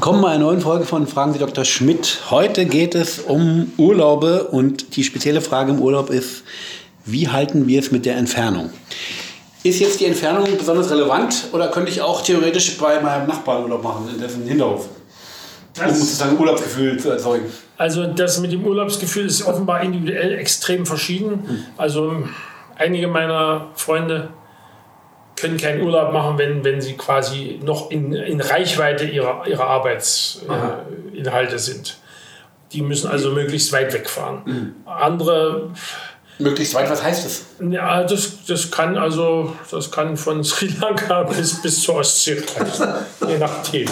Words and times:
Willkommen 0.00 0.22
bei 0.22 0.28
einer 0.28 0.44
neuen 0.44 0.62
Folge 0.62 0.86
von 0.86 1.06
Fragen 1.06 1.34
Sie 1.34 1.38
Dr. 1.38 1.62
Schmidt. 1.66 2.22
Heute 2.30 2.64
geht 2.64 2.94
es 2.94 3.18
um 3.18 3.70
Urlaube 3.76 4.44
und 4.44 4.96
die 4.96 5.04
spezielle 5.04 5.42
Frage 5.42 5.72
im 5.72 5.78
Urlaub 5.78 6.08
ist, 6.08 6.42
wie 7.04 7.28
halten 7.28 7.66
wir 7.66 7.80
es 7.80 7.90
mit 7.92 8.06
der 8.06 8.16
Entfernung? 8.16 8.70
Ist 9.62 9.78
jetzt 9.78 10.00
die 10.00 10.06
Entfernung 10.06 10.46
besonders 10.56 10.90
relevant 10.90 11.48
oder 11.52 11.68
könnte 11.68 11.90
ich 11.90 12.00
auch 12.00 12.22
theoretisch 12.22 12.78
bei 12.78 12.98
meinem 12.98 13.28
Nachbarn 13.28 13.64
Urlaub 13.64 13.84
machen, 13.84 14.08
in 14.10 14.18
dessen 14.18 14.46
Hinterhof? 14.46 14.88
Um 15.78 15.94
sozusagen 15.94 16.38
Urlaubsgefühl 16.38 16.98
zu 16.98 17.10
erzeugen. 17.10 17.44
Also 17.76 18.06
das 18.06 18.40
mit 18.40 18.52
dem 18.52 18.64
Urlaubsgefühl 18.64 19.26
ist 19.26 19.42
offenbar 19.42 19.82
individuell 19.82 20.32
extrem 20.32 20.86
verschieden. 20.86 21.66
Also 21.76 22.22
einige 22.74 23.06
meiner 23.06 23.66
Freunde 23.74 24.30
können 25.40 25.56
keinen 25.56 25.82
Urlaub 25.82 26.12
machen, 26.12 26.38
wenn, 26.38 26.64
wenn 26.64 26.80
sie 26.80 26.96
quasi 26.96 27.58
noch 27.62 27.90
in, 27.90 28.12
in 28.12 28.40
Reichweite 28.40 29.04
ihrer, 29.04 29.46
ihrer 29.46 29.66
Arbeitsinhalte 29.66 31.54
äh, 31.54 31.58
sind. 31.58 31.98
Die 32.72 32.82
müssen 32.82 33.10
also 33.10 33.32
möglichst 33.32 33.72
weit 33.72 33.92
wegfahren. 33.92 34.42
Mhm. 34.44 34.74
Andere 34.84 35.70
Möglichst 36.40 36.74
weit, 36.74 36.90
was 36.90 37.02
heißt 37.02 37.24
das? 37.26 37.44
Ja, 37.70 38.02
das, 38.02 38.44
das 38.46 38.70
kann 38.70 38.96
also, 38.96 39.54
das 39.70 39.90
kann 39.90 40.16
von 40.16 40.42
Sri 40.44 40.68
Lanka 40.80 41.22
bis, 41.24 41.60
bis 41.60 41.82
zur 41.82 41.96
Ostsee 41.96 42.42
reichen, 42.56 42.86
je 43.28 43.38
nachdem. 43.38 43.86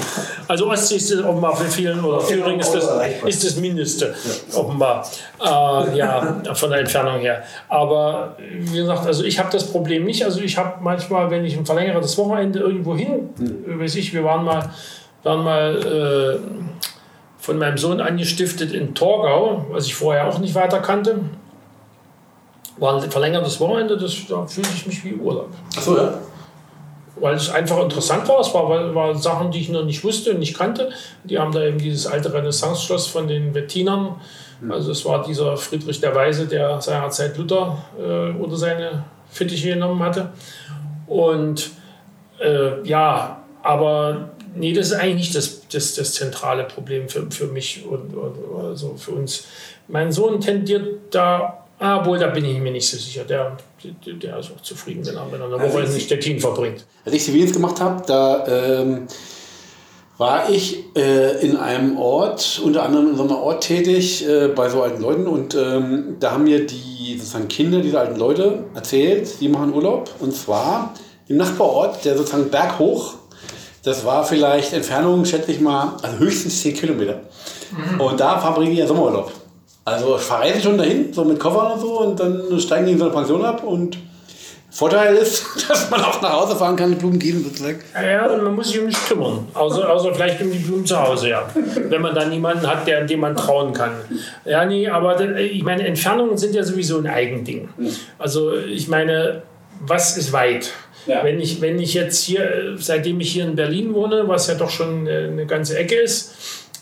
Also 0.49 0.71
Ostsee 0.71 0.97
ist 0.97 1.13
offenbar 1.23 1.57
für 1.57 1.67
vielen, 1.67 2.03
oder 2.03 2.27
Thüringen 2.27 2.61
ist 2.61 2.73
das, 2.73 2.89
ist 3.27 3.45
das 3.45 3.57
Mindeste, 3.57 4.15
offenbar, 4.55 5.07
äh, 5.41 5.97
ja, 5.97 6.43
von 6.55 6.71
der 6.71 6.81
Entfernung 6.81 7.21
her. 7.21 7.43
Aber 7.69 8.37
wie 8.39 8.79
gesagt, 8.79 9.07
also 9.07 9.25
ich 9.25 9.39
habe 9.39 9.51
das 9.53 9.71
Problem 9.71 10.05
nicht. 10.05 10.25
Also 10.25 10.41
ich 10.41 10.57
habe 10.57 10.83
manchmal, 10.83 11.31
wenn 11.31 11.45
ich 11.45 11.57
ein 11.57 11.67
verlängertes 11.67 12.17
Wochenende 12.17 12.61
irgendwo 12.61 12.97
hin, 12.97 13.31
hm. 13.37 13.81
weiß 13.81 13.95
ich, 13.97 14.15
wir 14.15 14.25
waren 14.25 14.45
mal, 14.45 14.71
waren 15.23 15.45
mal 15.45 16.41
äh, 16.41 16.69
von 17.39 17.59
meinem 17.59 17.77
Sohn 17.77 18.01
angestiftet 18.01 18.73
in 18.73 18.95
Torgau, 18.95 19.67
was 19.71 19.87
ich 19.87 19.95
vorher 19.95 20.27
auch 20.27 20.39
nicht 20.39 20.55
weiter 20.55 20.81
kannte 20.81 21.21
war 22.79 23.03
ein 23.03 23.11
verlängertes 23.11 23.61
Wochenende, 23.61 23.97
das, 23.97 24.15
da 24.29 24.47
fühlte 24.47 24.71
ich 24.75 24.87
mich 24.87 25.05
wie 25.05 25.15
Urlaub. 25.15 25.49
Achso, 25.77 25.97
ja. 25.97 26.15
Weil 27.21 27.35
es 27.35 27.51
einfach 27.51 27.83
interessant 27.83 28.29
war. 28.29 28.41
Es 28.41 28.55
war, 28.55 28.95
war 28.95 29.15
Sachen, 29.17 29.51
die 29.51 29.61
ich 29.61 29.69
noch 29.71 29.85
nicht 29.85 30.05
wusste 30.05 30.31
und 30.31 30.39
nicht 30.39 30.57
kannte. 30.57 30.91
Die 31.25 31.39
haben 31.39 31.51
da 31.51 31.65
eben 31.65 31.79
dieses 31.79 32.07
alte 32.07 32.33
Renaissance-Schloss 32.33 33.09
von 33.09 33.27
den 33.27 33.55
Wettinern. 33.55 34.15
Mhm. 34.61 34.71
Also 34.71 34.93
es 34.93 35.05
war 35.05 35.25
dieser 35.25 35.57
Friedrich 35.57 36.01
der 36.01 36.15
Weise, 36.15 36.47
der 36.47 36.81
seinerzeit 36.81 37.37
Luther 37.37 37.79
äh, 37.99 38.31
unter 38.31 38.57
seine 38.57 39.05
Fittiche 39.31 39.71
genommen 39.71 40.01
hatte. 40.01 40.31
Und 41.09 41.71
äh, 42.41 42.87
ja, 42.87 43.43
aber 43.63 44.31
nee, 44.55 44.73
das 44.73 44.89
ist 44.89 44.93
eigentlich 44.93 45.17
nicht 45.17 45.35
das, 45.35 45.67
das, 45.69 45.95
das 45.95 46.13
zentrale 46.13 46.65
Problem 46.65 47.09
für, 47.09 47.29
für 47.31 47.47
mich 47.47 47.85
und, 47.85 48.15
und 48.15 48.65
also 48.65 48.95
für 48.97 49.13
uns. 49.13 49.47
Mein 49.89 50.13
Sohn 50.13 50.41
tendiert 50.41 51.15
da 51.15 51.65
Ah, 51.79 52.05
wohl, 52.05 52.19
da 52.19 52.27
bin 52.29 52.45
ich 52.45 52.59
mir 52.59 52.73
nicht 52.73 52.89
so 52.89 52.97
sicher. 52.97 53.25
Der, 53.25 53.57
der, 54.05 54.15
der 54.15 54.39
ist 54.39 54.51
auch 54.51 54.61
zufrieden, 54.61 55.07
wenn 55.07 55.15
er, 55.15 55.31
wenn 55.31 55.41
er 55.41 55.47
eine 55.47 55.55
Woche 55.55 55.79
also 55.79 55.95
in 55.95 56.01
Stettin 56.01 56.41
verbringt. 56.41 56.85
Als 57.05 57.15
ich 57.15 57.25
Zivildienst 57.25 57.55
gemacht 57.55 57.81
habe, 57.81 58.03
da 58.07 58.47
ähm, 58.47 59.07
war 60.17 60.51
ich 60.51 60.85
äh, 60.97 61.41
in 61.47 61.57
einem 61.57 61.97
Ort, 61.97 62.61
unter 62.65 62.83
anderem 62.83 63.11
in 63.11 63.17
so 63.17 63.23
einem 63.23 63.37
Ort 63.37 63.63
tätig, 63.63 64.29
äh, 64.29 64.49
bei 64.49 64.69
so 64.69 64.83
alten 64.83 65.01
Leuten. 65.01 65.29
Und 65.29 65.55
ähm, 65.55 66.17
da 66.19 66.33
haben 66.33 66.45
mir 66.45 66.67
die 66.67 67.17
sozusagen 67.17 67.47
Kinder 67.47 67.81
dieser 67.81 68.01
alten 68.01 68.19
Leute 68.19 68.65
erzählt, 68.75 69.41
die 69.41 69.49
machen 69.49 69.73
Urlaub. 69.73 70.11
Und 70.19 70.35
zwar 70.35 70.95
im 71.29 71.37
Nachbarort, 71.37 72.05
der 72.05 72.17
sozusagen 72.17 72.51
berghoch. 72.51 73.15
Das 73.85 74.05
war 74.05 74.25
vielleicht 74.25 74.73
Entfernung, 74.73 75.25
schätze 75.25 75.53
ich 75.53 75.61
mal, 75.61 75.97
also 76.03 76.19
höchstens 76.19 76.61
10 76.63 76.75
Kilometer. 76.75 77.21
Mhm. 77.71 78.01
Und 78.01 78.19
da 78.19 78.41
verbringen 78.41 78.73
die 78.73 78.79
ja 78.79 78.87
Sommerurlaub. 78.89 79.33
Also 79.89 80.19
fahre 80.19 80.51
ich 80.51 80.63
schon 80.63 80.77
dahin, 80.77 81.13
so 81.13 81.25
mit 81.25 81.41
Koffern 81.41 81.73
und 81.73 81.81
so, 81.81 82.01
und 82.01 82.21
dann 82.21 82.61
steigen 82.61 82.87
die 82.87 82.93
in 82.93 82.99
so 82.99 83.05
eine 83.05 83.15
Pension 83.15 83.45
ab 83.45 83.63
und 83.65 83.99
Vorteil 84.71 85.17
ist, 85.17 85.45
dass 85.69 85.91
man 85.91 86.03
auch 86.03 86.21
nach 86.21 86.33
Hause 86.33 86.55
fahren 86.55 86.77
kann, 86.77 86.91
die 86.91 86.97
Blumen 86.97 87.19
geben 87.19 87.43
sozusagen. 87.43 87.81
Ja, 87.95 88.27
und 88.27 88.45
man 88.45 88.55
muss 88.55 88.69
sich 88.69 88.79
um 88.79 88.87
nichts 88.87 89.09
kümmern. 89.09 89.49
Außer, 89.55 89.91
außer 89.91 90.15
vielleicht 90.15 90.41
um 90.43 90.53
die 90.53 90.59
Blumen 90.59 90.85
zu 90.85 91.01
Hause, 91.01 91.31
ja. 91.31 91.49
Wenn 91.89 92.03
man 92.03 92.15
da 92.15 92.27
niemanden 92.27 92.67
hat, 92.67 92.87
der, 92.87 93.05
dem 93.05 93.21
man 93.21 93.35
trauen 93.35 93.73
kann. 93.73 93.93
Ja, 94.45 94.67
nee, 94.67 94.87
aber 94.89 95.21
ich 95.39 95.63
meine, 95.63 95.87
Entfernungen 95.87 96.37
sind 96.37 96.55
ja 96.55 96.63
sowieso 96.63 96.99
ein 96.99 97.07
Eigending. 97.07 97.71
Also 98.19 98.55
ich 98.55 98.89
meine, 98.89 99.43
was 99.81 100.17
ist 100.19 100.33
weit? 100.33 100.71
Ja. 101.07 101.25
Wenn, 101.25 101.41
ich, 101.41 101.63
wenn 101.63 101.79
ich 101.79 101.95
jetzt 101.95 102.23
hier, 102.23 102.77
seitdem 102.77 103.21
ich 103.21 103.33
hier 103.33 103.45
in 103.45 103.57
Berlin 103.57 103.95
wohne, 103.95 104.29
was 104.29 104.49
ja 104.49 104.55
doch 104.55 104.71
schon 104.71 105.09
eine 105.09 105.47
ganze 105.47 105.79
Ecke 105.79 105.95
ist, 105.95 106.35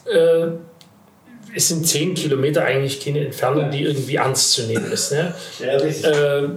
äh, 0.07 0.49
es 1.55 1.69
sind 1.69 1.87
zehn 1.87 2.15
Kilometer 2.15 2.65
eigentlich 2.65 3.05
keine 3.05 3.25
Entfernung, 3.25 3.71
die 3.71 3.83
irgendwie 3.83 4.17
ernst 4.17 4.53
zu 4.53 4.63
nehmen 4.65 4.91
ist. 4.91 5.13
Ne? 5.13 5.35
Ja, 5.59 5.79
äh, 5.79 6.49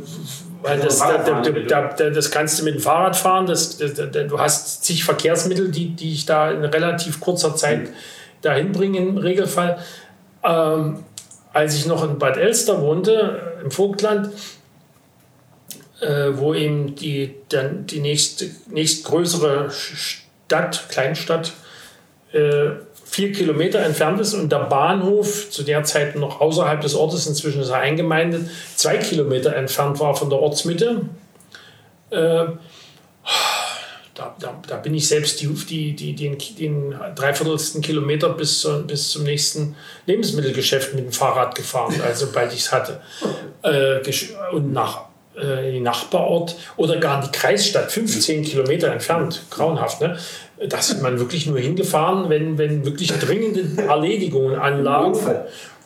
weil 0.61 0.79
das, 0.79 0.99
da, 0.99 1.17
da, 1.17 1.41
da, 1.41 2.09
das 2.09 2.31
kannst 2.31 2.59
du 2.59 2.65
mit 2.65 2.75
dem 2.75 2.81
Fahrrad 2.81 3.15
fahren, 3.15 3.45
das, 3.45 3.77
du 3.77 4.39
hast 4.39 4.83
zig 4.83 5.05
Verkehrsmittel, 5.05 5.71
die, 5.71 5.95
die 5.95 6.13
ich 6.13 6.25
da 6.25 6.51
in 6.51 6.65
relativ 6.65 7.21
kurzer 7.21 7.55
Zeit 7.55 7.83
mhm. 7.83 7.93
dahin 8.41 8.71
bringe 8.73 8.97
im 8.97 9.17
Regelfall. 9.17 9.79
Ähm, 10.43 11.03
als 11.53 11.75
ich 11.75 11.85
noch 11.85 12.03
in 12.03 12.19
Bad 12.19 12.37
Elster 12.37 12.81
wohnte, 12.81 13.57
im 13.63 13.71
Vogtland, 13.71 14.31
äh, 16.01 16.31
wo 16.33 16.53
eben 16.53 16.95
die, 16.95 17.35
dann 17.49 17.85
die 17.85 17.99
nächste, 17.99 18.49
nächstgrößere 18.67 19.71
Stadt, 19.71 20.85
Kleinstadt, 20.89 21.53
äh, 22.31 22.71
vier 23.09 23.31
Kilometer 23.31 23.79
entfernt 23.79 24.21
ist 24.21 24.33
und 24.33 24.51
der 24.51 24.59
Bahnhof 24.59 25.49
zu 25.49 25.63
der 25.63 25.83
Zeit 25.83 26.15
noch 26.15 26.41
außerhalb 26.41 26.79
des 26.81 26.95
Ortes, 26.95 27.25
inzwischen 27.25 27.61
ist 27.61 27.69
er 27.69 27.79
eingemeindet, 27.79 28.49
zwei 28.75 28.97
Kilometer 28.97 29.55
entfernt 29.55 29.99
war 29.99 30.15
von 30.15 30.29
der 30.29 30.39
Ortsmitte. 30.39 31.01
Äh, 32.11 32.45
da, 34.13 34.35
da, 34.39 34.61
da, 34.67 34.75
bin 34.77 34.93
ich 34.93 35.07
selbst 35.07 35.41
die, 35.41 35.47
die, 35.47 35.95
die, 35.95 36.13
den, 36.13 36.37
den 36.59 36.95
dreiviertelsten 37.15 37.81
Kilometer 37.81 38.29
bis, 38.29 38.67
bis 38.85 39.09
zum 39.09 39.23
nächsten 39.23 39.75
Lebensmittelgeschäft 40.05 40.93
mit 40.93 41.05
dem 41.05 41.11
Fahrrad 41.13 41.55
gefahren, 41.55 41.99
also 42.01 42.27
sobald 42.27 42.53
ich 42.53 42.59
es 42.59 42.71
hatte. 42.71 43.01
Äh, 43.63 44.01
und 44.51 44.73
nach 44.73 45.08
äh, 45.41 45.67
in 45.67 45.73
den 45.75 45.83
Nachbarort 45.83 46.55
oder 46.77 46.97
gar 46.97 47.23
in 47.23 47.29
die 47.29 47.37
Kreisstadt, 47.37 47.91
15 47.91 48.43
Kilometer 48.43 48.91
entfernt, 48.91 49.43
grauenhaft. 49.49 50.01
Ne? 50.01 50.17
Da 50.67 50.77
ist 50.77 51.01
man 51.01 51.19
wirklich 51.19 51.45
nur 51.45 51.59
hingefahren, 51.59 52.29
wenn, 52.29 52.57
wenn 52.57 52.85
wirklich 52.85 53.11
dringende 53.19 53.81
Erledigungen 53.81 54.55
anlagen. 54.59 55.17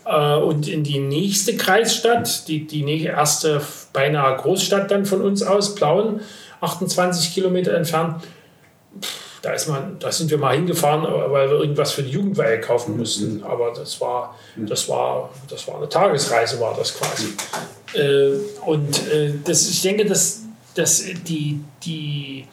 Äh, 0.06 0.36
und 0.36 0.68
in 0.68 0.84
die 0.84 1.00
nächste 1.00 1.56
Kreisstadt, 1.56 2.47
die, 2.47 2.68
die 2.68 3.03
erste 3.03 3.62
beinahe 3.94 4.38
Großstadt 4.38 4.92
dann 4.92 5.06
von 5.06 5.22
uns 5.22 5.44
aus, 5.44 5.75
Plauen, 5.75 6.22
28 6.62 7.34
Kilometer 7.34 7.74
entfernt, 7.74 8.24
da, 9.44 9.52
ist 9.52 9.68
man, 9.68 10.00
da 10.00 10.09
sind 10.09 10.31
wir 10.31 10.38
mal 10.38 10.56
hingefahren, 10.56 11.04
weil 11.04 11.50
wir 11.50 11.59
irgendwas 11.59 11.92
für 11.92 12.02
die 12.02 12.12
Jugendweihe 12.12 12.62
kaufen 12.62 12.98
mussten. 12.98 13.40
Mhm. 13.40 13.44
Aber 13.44 13.72
das 13.72 14.00
war, 14.00 14.40
das 14.56 14.88
war, 14.88 15.30
das 15.50 15.68
war 15.68 15.76
eine 15.78 15.90
Tagesreise, 15.90 16.62
war 16.62 16.74
das 16.76 16.98
quasi. 16.98 17.34
Äh, 17.94 18.38
und 18.66 19.06
äh, 19.12 19.34
das, 19.44 19.70
ich 19.70 19.81
denke, 19.81 20.06
dass, 20.06 20.44
dass 20.76 21.04
die, 21.28 21.59
die 21.84 22.48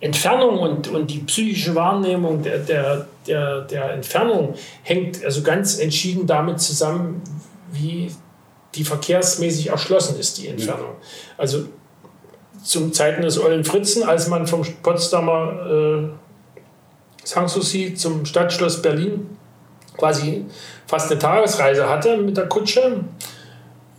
Entfernung 0.00 0.58
und, 0.58 0.88
und 0.88 1.10
die 1.10 1.18
psychische 1.18 1.74
Wahrnehmung 1.74 2.42
der, 2.42 2.60
der, 2.60 3.06
der, 3.26 3.60
der 3.60 3.90
Entfernung 3.92 4.54
hängt 4.84 5.22
also 5.22 5.42
ganz 5.42 5.78
entschieden 5.78 6.26
damit 6.26 6.60
zusammen, 6.60 7.20
wie 7.72 8.10
die 8.74 8.84
verkehrsmäßig 8.84 9.68
erschlossen 9.68 10.18
ist, 10.18 10.38
die 10.38 10.48
Entfernung. 10.48 10.96
Also 11.36 11.66
zum 12.66 12.92
Zeiten 12.92 13.22
des 13.22 13.38
Ollen 13.38 13.64
Fritzen, 13.64 14.02
als 14.02 14.26
man 14.28 14.46
vom 14.46 14.62
Potsdamer 14.82 15.70
äh, 15.70 16.08
Sanssouci 17.24 17.94
zum 17.94 18.26
Stadtschloss 18.26 18.82
Berlin 18.82 19.36
quasi 19.96 20.44
fast 20.86 21.10
eine 21.10 21.18
Tagesreise 21.18 21.88
hatte 21.88 22.16
mit 22.16 22.36
der 22.36 22.48
Kutsche, 22.48 23.04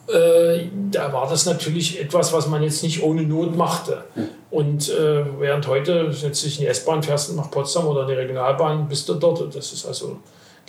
äh, 0.08 0.66
da 0.92 1.12
war 1.12 1.30
das 1.30 1.46
natürlich 1.46 2.00
etwas, 2.00 2.34
was 2.34 2.48
man 2.48 2.62
jetzt 2.62 2.84
nicht 2.84 3.02
ohne 3.04 3.24
Not 3.24 3.56
machte. 3.56 4.04
Und 4.52 4.90
äh, 4.90 5.26
während 5.40 5.68
heute 5.68 6.12
setzt 6.12 6.42
sich 6.42 6.60
in 6.60 6.66
die 6.66 6.70
S-Bahn, 6.70 7.04
fährst 7.04 7.36
nach 7.36 7.50
Potsdam 7.50 7.88
oder 7.88 8.04
in 8.04 8.10
die 8.10 8.14
Regionalbahn, 8.14 8.88
bist 8.88 9.08
du 9.10 9.16
dort. 9.16 9.56
Das 9.56 9.74
ist 9.74 9.86
also 9.86 10.20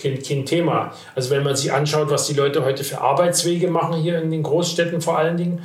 kein, 0.00 0.20
kein 0.22 0.46
Thema. 0.46 0.92
Also 1.14 1.30
wenn 1.30 1.44
man 1.44 1.54
sich 1.54 1.72
anschaut, 1.72 2.10
was 2.10 2.26
die 2.26 2.34
Leute 2.34 2.64
heute 2.64 2.82
für 2.82 3.00
Arbeitswege 3.00 3.68
machen, 3.68 4.00
hier 4.00 4.20
in 4.20 4.30
den 4.30 4.42
Großstädten 4.42 5.00
vor 5.00 5.18
allen 5.18 5.36
Dingen, 5.36 5.62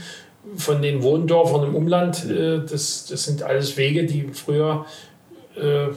von 0.56 0.82
den 0.82 1.04
Wohndörfern 1.04 1.68
im 1.68 1.76
Umland, 1.76 2.26
äh, 2.30 2.60
das, 2.60 3.06
das 3.10 3.24
sind 3.24 3.44
alles 3.44 3.78
Wege, 3.78 4.06
die 4.06 4.30
früher 4.34 4.86
äh, 5.56 5.90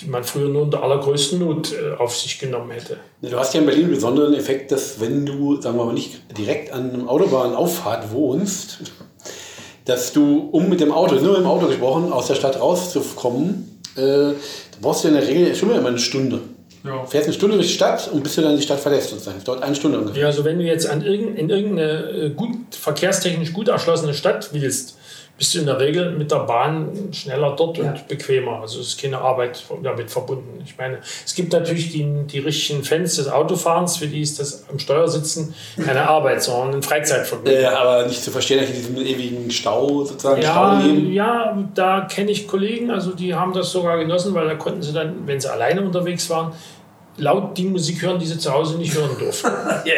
die 0.00 0.06
man 0.06 0.24
früher 0.24 0.48
nur 0.48 0.62
in 0.62 0.70
der 0.70 0.82
allergrößten 0.82 1.38
Not 1.38 1.72
äh, 1.72 1.94
auf 1.96 2.16
sich 2.16 2.38
genommen 2.38 2.70
hätte. 2.70 2.98
Du 3.22 3.36
hast 3.36 3.54
ja 3.54 3.60
in 3.60 3.66
Berlin 3.66 3.84
einen 3.84 3.94
besonderen 3.94 4.34
Effekt, 4.34 4.72
dass 4.72 5.00
wenn 5.00 5.26
du, 5.26 5.60
sagen 5.60 5.76
wir 5.76 5.84
mal, 5.84 5.92
nicht 5.92 6.20
direkt 6.36 6.72
an 6.72 6.90
einem 6.90 7.08
Autobahnauffahrt 7.08 8.12
wohnst, 8.12 8.78
dass 9.84 10.12
du, 10.12 10.48
um 10.52 10.68
mit 10.68 10.80
dem 10.80 10.92
Auto, 10.92 11.16
nur 11.16 11.32
mit 11.32 11.40
dem 11.40 11.46
Auto 11.46 11.66
gesprochen, 11.66 12.12
aus 12.12 12.28
der 12.28 12.34
Stadt 12.34 12.60
rauszukommen, 12.60 13.80
äh, 13.96 14.32
brauchst 14.80 15.04
du 15.04 15.08
in 15.08 15.14
der 15.14 15.26
Regel 15.26 15.54
schon 15.54 15.70
immer 15.70 15.88
eine 15.88 15.98
Stunde. 15.98 16.40
Ja. 16.84 17.04
Fährst 17.04 17.26
eine 17.26 17.34
Stunde 17.34 17.56
durch 17.56 17.68
die 17.68 17.74
Stadt 17.74 18.08
und 18.12 18.22
bis 18.22 18.34
du 18.34 18.42
dann 18.42 18.56
die 18.56 18.62
Stadt 18.62 18.80
verlässt. 18.80 19.10
Sozusagen. 19.10 19.36
Das 19.36 19.44
dauert 19.44 19.62
eine 19.62 19.74
Stunde 19.74 19.98
ungefähr. 19.98 20.22
Ja, 20.22 20.26
also 20.28 20.44
wenn 20.44 20.58
du 20.58 20.64
jetzt 20.64 20.88
an 20.88 21.02
irgendein, 21.02 21.36
in 21.36 21.50
irgendeine 21.50 21.90
äh, 22.10 22.30
gut, 22.30 22.56
verkehrstechnisch 22.70 23.52
gut 23.52 23.68
erschlossene 23.68 24.14
Stadt 24.14 24.50
willst, 24.52 24.96
bist 25.40 25.54
du 25.54 25.60
in 25.60 25.64
der 25.64 25.80
Regel 25.80 26.10
mit 26.10 26.30
der 26.30 26.40
Bahn 26.40 27.08
schneller 27.12 27.56
dort 27.56 27.78
ja. 27.78 27.84
und 27.84 28.06
bequemer. 28.08 28.60
Also 28.60 28.78
es 28.78 28.88
ist 28.88 29.00
keine 29.00 29.16
Arbeit 29.22 29.64
damit 29.82 30.10
verbunden. 30.10 30.62
Ich 30.66 30.76
meine, 30.76 30.98
es 31.24 31.34
gibt 31.34 31.54
natürlich 31.54 31.90
die, 31.90 32.06
die 32.26 32.40
richtigen 32.40 32.84
Fans 32.84 33.16
des 33.16 33.26
Autofahrens, 33.26 33.96
für 33.96 34.06
die 34.06 34.20
ist 34.20 34.38
das 34.38 34.66
am 34.68 34.78
Steuer 34.78 35.08
sitzen 35.08 35.54
keine 35.82 36.06
Arbeit, 36.06 36.42
sondern 36.42 36.74
ein 36.74 36.82
Freizeitvergnügen. 36.82 37.62
Ja, 37.62 37.78
aber 37.78 38.06
nicht 38.06 38.22
zu 38.22 38.30
verstehen, 38.30 38.58
dass 38.58 38.66
die 38.66 38.74
diesen 38.74 38.98
ewigen 38.98 39.50
Stau 39.50 40.04
sozusagen 40.04 40.42
ja, 40.42 40.78
Stau. 40.78 40.90
Ja, 41.08 41.58
da 41.74 42.02
kenne 42.02 42.32
ich 42.32 42.46
Kollegen, 42.46 42.90
also 42.90 43.14
die 43.14 43.34
haben 43.34 43.54
das 43.54 43.72
sogar 43.72 43.96
genossen, 43.96 44.34
weil 44.34 44.46
da 44.46 44.56
konnten 44.56 44.82
sie 44.82 44.92
dann, 44.92 45.26
wenn 45.26 45.40
sie 45.40 45.50
alleine 45.50 45.80
unterwegs 45.80 46.28
waren, 46.28 46.52
laut 47.16 47.56
die 47.56 47.64
Musik 47.64 48.02
hören, 48.02 48.18
die 48.18 48.26
sie 48.26 48.38
zu 48.38 48.52
Hause 48.52 48.76
nicht 48.76 48.94
hören 48.94 49.16
durften. 49.18 49.48
ja. 49.86 49.94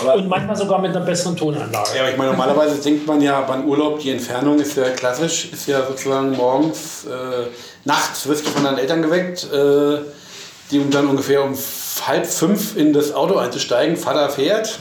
Aber 0.00 0.14
und 0.14 0.28
manchmal 0.28 0.56
sogar 0.56 0.80
mit 0.80 0.94
einer 0.94 1.04
besseren 1.04 1.36
Tonanlage. 1.36 1.90
Ja, 1.94 2.02
aber 2.02 2.10
ich 2.10 2.16
meine, 2.16 2.30
normalerweise 2.30 2.80
denkt 2.80 3.06
man 3.06 3.20
ja 3.20 3.40
beim 3.42 3.64
Urlaub, 3.66 4.00
die 4.00 4.10
Entfernung 4.10 4.58
ist 4.58 4.76
ja 4.76 4.90
klassisch, 4.90 5.48
ist 5.52 5.66
ja 5.66 5.86
sozusagen 5.86 6.32
morgens, 6.32 7.04
äh, 7.06 7.46
nachts 7.84 8.26
wirst 8.28 8.46
du 8.46 8.50
von 8.50 8.64
deinen 8.64 8.78
Eltern 8.78 9.02
geweckt, 9.02 9.46
äh, 9.52 9.98
die 10.70 10.78
um 10.78 10.90
dann 10.90 11.08
ungefähr 11.08 11.42
um 11.42 11.54
halb 12.06 12.26
fünf 12.26 12.76
in 12.76 12.92
das 12.92 13.12
Auto 13.14 13.36
einzusteigen. 13.36 13.96
Vater 13.96 14.30
fährt, 14.30 14.78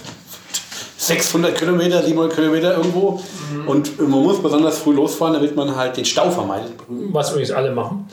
600 0.99 1.55
Kilometer, 1.57 2.03
700 2.03 2.35
Kilometer 2.35 2.75
irgendwo. 2.75 3.21
Mhm. 3.51 3.67
Und 3.67 3.99
man 3.99 4.21
muss 4.21 4.41
besonders 4.41 4.79
früh 4.79 4.93
losfahren, 4.93 5.33
damit 5.33 5.55
man 5.55 5.75
halt 5.75 5.95
den 5.95 6.05
Stau 6.05 6.29
vermeidet. 6.29 6.73
Was 6.87 7.31
übrigens 7.31 7.51
alle 7.51 7.71
machen. 7.71 8.07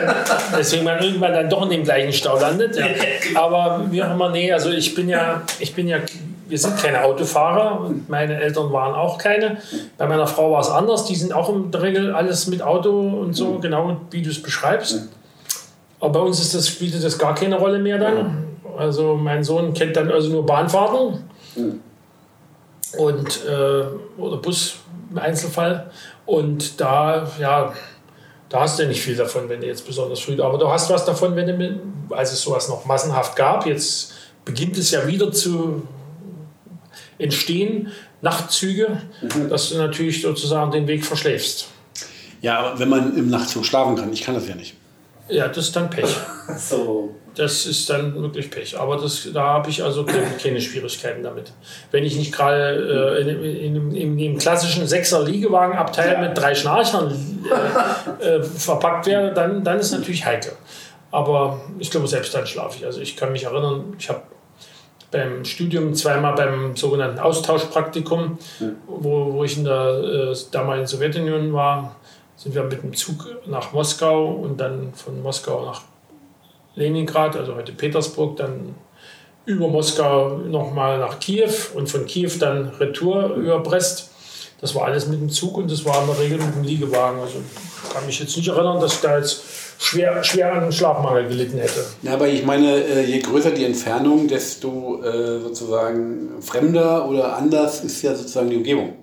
Deswegen 0.58 0.84
man 0.84 0.98
irgendwann 1.02 1.32
dann 1.34 1.50
doch 1.50 1.62
in 1.64 1.70
dem 1.70 1.84
gleichen 1.84 2.12
Stau 2.12 2.38
landet. 2.38 2.76
Ja. 2.76 2.86
Aber 3.40 3.84
wie 3.90 4.02
auch 4.02 4.10
immer, 4.12 4.30
nee, 4.30 4.50
also 4.50 4.70
ich 4.70 4.94
bin 4.94 5.08
ja, 5.08 5.42
ich 5.58 5.74
bin 5.74 5.86
ja, 5.86 5.98
wir 6.48 6.58
sind 6.58 6.76
keine 6.78 7.04
Autofahrer 7.04 7.80
und 7.80 8.08
meine 8.08 8.40
Eltern 8.40 8.72
waren 8.72 8.94
auch 8.94 9.18
keine. 9.18 9.58
Bei 9.98 10.06
meiner 10.06 10.26
Frau 10.26 10.52
war 10.52 10.60
es 10.60 10.68
anders. 10.68 11.04
Die 11.06 11.14
sind 11.14 11.32
auch 11.32 11.48
in 11.48 11.70
der 11.70 11.82
Regel 11.82 12.14
alles 12.14 12.46
mit 12.46 12.62
Auto 12.62 12.90
und 12.90 13.34
so, 13.34 13.52
mhm. 13.52 13.60
genau 13.60 13.96
wie 14.10 14.22
du 14.22 14.30
es 14.30 14.42
beschreibst. 14.42 14.96
Mhm. 14.96 15.08
Aber 16.00 16.20
bei 16.20 16.20
uns 16.20 16.40
ist 16.40 16.54
das, 16.54 16.68
spielte 16.68 17.00
das 17.00 17.18
gar 17.18 17.34
keine 17.34 17.58
Rolle 17.58 17.78
mehr 17.78 17.98
dann. 17.98 18.44
Also 18.76 19.14
mein 19.14 19.44
Sohn 19.44 19.72
kennt 19.72 19.96
dann 19.96 20.10
also 20.10 20.30
nur 20.30 20.44
Bahnfahrten. 20.44 21.24
Mhm 21.56 21.80
und, 22.96 23.44
äh, 23.46 23.84
oder 24.20 24.36
Bus 24.38 24.76
im 25.10 25.18
Einzelfall. 25.18 25.90
Und 26.26 26.80
da, 26.80 27.28
ja, 27.38 27.72
da 28.48 28.60
hast 28.60 28.78
du 28.78 28.84
ja 28.84 28.88
nicht 28.88 29.02
viel 29.02 29.16
davon, 29.16 29.48
wenn 29.48 29.60
du 29.60 29.66
jetzt 29.66 29.86
besonders 29.86 30.20
früh, 30.20 30.40
aber 30.40 30.58
du 30.58 30.68
hast 30.68 30.90
was 30.90 31.04
davon, 31.04 31.36
wenn 31.36 31.46
du, 31.46 31.80
als 32.14 32.32
es 32.32 32.42
sowas 32.42 32.68
noch 32.68 32.84
massenhaft 32.84 33.36
gab. 33.36 33.66
Jetzt 33.66 34.12
beginnt 34.44 34.76
es 34.76 34.90
ja 34.90 35.06
wieder 35.06 35.32
zu 35.32 35.82
entstehen, 37.18 37.92
Nachtzüge, 38.22 39.00
mhm. 39.22 39.48
dass 39.48 39.70
du 39.70 39.78
natürlich 39.78 40.22
sozusagen 40.22 40.70
den 40.70 40.86
Weg 40.86 41.04
verschläfst. 41.04 41.68
Ja, 42.40 42.58
aber 42.58 42.78
wenn 42.78 42.88
man 42.88 43.16
im 43.16 43.30
Nachtzug 43.30 43.64
schlafen 43.64 43.96
kann, 43.96 44.12
ich 44.12 44.22
kann 44.22 44.34
das 44.34 44.48
ja 44.48 44.54
nicht. 44.54 44.74
Ja, 45.28 45.48
das 45.48 45.66
ist 45.66 45.76
dann 45.76 45.90
Pech. 45.90 46.14
so. 46.58 47.14
Das 47.34 47.66
ist 47.66 47.90
dann 47.90 48.14
wirklich 48.14 48.48
Pech. 48.50 48.78
Aber 48.78 48.96
das, 48.96 49.28
da 49.32 49.44
habe 49.44 49.70
ich 49.70 49.82
also 49.82 50.04
keine, 50.04 50.26
keine, 50.40 50.60
Schwierigkeiten 50.60 51.24
damit. 51.24 51.52
Wenn 51.90 52.04
ich 52.04 52.16
nicht 52.16 52.32
gerade 52.32 53.16
äh, 53.18 53.22
in, 53.22 53.44
in, 53.44 53.94
in, 53.94 54.18
dem 54.18 54.38
klassischen 54.38 54.86
Sechser-Liegewagenabteil 54.86 56.12
ja. 56.12 56.20
mit 56.20 56.38
drei 56.38 56.54
Schnarchern 56.54 57.12
äh, 58.20 58.36
äh, 58.36 58.42
verpackt 58.42 59.06
wäre, 59.06 59.34
dann, 59.34 59.64
dann 59.64 59.80
ist 59.80 59.86
es 59.86 59.98
natürlich 59.98 60.24
heikel. 60.24 60.52
Aber 61.10 61.60
ich 61.78 61.90
glaube, 61.90 62.06
selbst 62.06 62.34
dann 62.34 62.46
schlafe 62.46 62.78
ich. 62.78 62.86
Also 62.86 63.00
ich 63.00 63.16
kann 63.16 63.32
mich 63.32 63.44
erinnern, 63.44 63.94
ich 63.98 64.08
habe 64.08 64.22
beim 65.14 65.44
Studium 65.44 65.94
zweimal 65.94 66.34
beim 66.34 66.76
sogenannten 66.76 67.20
Austauschpraktikum, 67.20 68.36
ja. 68.58 68.66
wo, 68.88 69.32
wo 69.32 69.44
ich 69.44 69.56
in 69.56 69.64
der 69.64 70.32
äh, 70.32 70.36
damaligen 70.50 70.88
Sowjetunion 70.88 71.52
war, 71.52 71.94
sind 72.36 72.54
wir 72.54 72.64
mit 72.64 72.82
dem 72.82 72.92
Zug 72.94 73.28
nach 73.46 73.72
Moskau 73.72 74.26
und 74.26 74.60
dann 74.60 74.92
von 74.92 75.22
Moskau 75.22 75.64
nach 75.64 75.82
Leningrad, 76.74 77.36
also 77.36 77.54
heute 77.54 77.70
Petersburg, 77.70 78.36
dann 78.36 78.74
über 79.46 79.68
Moskau 79.68 80.38
nochmal 80.38 80.98
nach 80.98 81.20
Kiew 81.20 81.52
und 81.74 81.88
von 81.88 82.06
Kiew 82.06 82.32
dann 82.40 82.70
Retour 82.80 83.34
über 83.36 83.60
Brest. 83.60 84.10
Das 84.60 84.74
war 84.74 84.86
alles 84.86 85.06
mit 85.06 85.20
dem 85.20 85.30
Zug 85.30 85.56
und 85.58 85.70
das 85.70 85.84
war 85.84 86.00
in 86.00 86.08
der 86.08 86.18
Regel 86.18 86.38
mit 86.38 86.56
dem 86.56 86.64
Liegewagen. 86.64 87.20
Also 87.20 87.34
ich 87.38 87.94
kann 87.94 88.04
mich 88.04 88.18
jetzt 88.18 88.36
nicht 88.36 88.48
erinnern, 88.48 88.80
dass 88.80 88.94
ich 88.94 89.00
da 89.00 89.16
jetzt 89.16 89.44
schwer, 89.78 90.22
schwer 90.24 90.52
an 90.52 90.72
Schlafmangel 90.72 91.28
gelitten 91.28 91.58
hätte. 91.58 91.84
Ja, 92.02 92.14
aber 92.14 92.28
ich 92.28 92.44
meine, 92.44 92.82
äh, 92.84 93.04
je 93.04 93.20
größer 93.20 93.50
die 93.50 93.64
Entfernung, 93.64 94.28
desto 94.28 95.02
äh, 95.02 95.40
sozusagen 95.40 96.40
fremder 96.40 97.08
oder 97.08 97.36
anders 97.36 97.82
ist 97.82 98.02
ja 98.02 98.14
sozusagen 98.14 98.50
die 98.50 98.56
Umgebung 98.56 98.94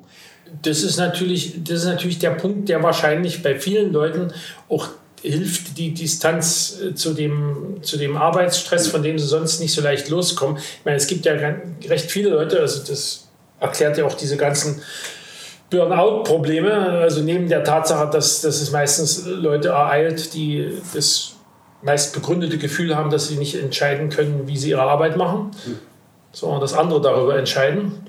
das 0.61 0.83
ist 0.83 0.97
natürlich, 0.97 1.63
das 1.63 1.79
ist 1.79 1.85
natürlich 1.85 2.19
der 2.19 2.31
Punkt, 2.31 2.69
der 2.69 2.83
wahrscheinlich 2.83 3.41
bei 3.41 3.57
vielen 3.59 3.93
Leuten 3.93 4.33
auch 4.69 4.89
hilft, 5.21 5.77
die 5.77 5.93
Distanz 5.93 6.79
äh, 6.81 6.95
zu 6.95 7.13
dem, 7.13 7.77
zu 7.81 7.97
dem 7.97 8.17
Arbeitsstress, 8.17 8.87
von 8.87 9.03
dem 9.03 9.19
sie 9.19 9.27
sonst 9.27 9.59
nicht 9.59 9.73
so 9.73 9.81
leicht 9.81 10.09
loskommen. 10.09 10.57
Ich 10.57 10.85
meine, 10.85 10.97
es 10.97 11.07
gibt 11.07 11.25
ja 11.25 11.33
recht 11.87 12.11
viele 12.11 12.31
Leute, 12.31 12.59
also 12.59 12.83
das 12.83 13.27
erklärt 13.59 13.97
ja 13.97 14.05
auch 14.05 14.15
diese 14.15 14.37
ganzen 14.37 14.81
Burnout-Probleme. 15.71 16.71
Also 16.71 17.21
neben 17.21 17.49
der 17.49 17.63
Tatsache, 17.63 18.11
dass, 18.11 18.41
dass 18.41 18.61
es 18.61 18.71
meistens 18.71 19.25
Leute 19.25 19.69
ereilt, 19.69 20.33
die 20.35 20.77
das 20.93 21.35
meist 21.81 22.13
begründete 22.13 22.59
Gefühl 22.59 22.95
haben, 22.95 23.09
dass 23.09 23.27
sie 23.27 23.37
nicht 23.37 23.55
entscheiden 23.55 24.09
können, 24.09 24.47
wie 24.47 24.57
sie 24.57 24.69
ihre 24.69 24.83
Arbeit 24.83 25.17
machen, 25.17 25.51
hm. 25.63 25.79
sondern 26.31 26.61
dass 26.61 26.75
andere 26.75 27.01
darüber 27.01 27.37
entscheiden. 27.37 28.05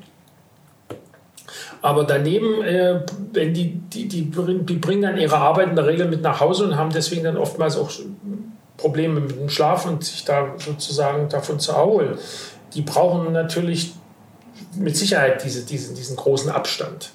Aber 1.80 2.04
daneben, 2.04 2.62
äh, 2.62 3.00
wenn 3.32 3.54
die, 3.54 3.72
die, 3.72 4.06
die, 4.06 4.24
die 4.24 4.74
bringen 4.76 5.02
dann 5.02 5.16
ihre 5.16 5.36
Arbeit 5.36 5.70
in 5.70 5.76
der 5.76 5.86
Regel 5.86 6.06
mit 6.06 6.22
nach 6.22 6.40
Hause 6.40 6.64
und 6.64 6.76
haben 6.76 6.92
deswegen 6.92 7.24
dann 7.24 7.36
oftmals 7.36 7.76
auch 7.76 7.90
Probleme 8.76 9.20
mit 9.20 9.36
dem 9.36 9.48
Schlaf 9.48 9.86
und 9.86 10.04
sich 10.04 10.24
da 10.24 10.54
sozusagen 10.58 11.28
davon 11.28 11.58
zu 11.58 11.72
erholen. 11.72 12.18
Die 12.74 12.82
brauchen 12.82 13.32
natürlich 13.32 13.94
mit 14.76 14.96
Sicherheit 14.96 15.44
diese, 15.44 15.64
diesen, 15.64 15.96
diesen 15.96 16.16
großen 16.16 16.50
Abstand. 16.50 17.10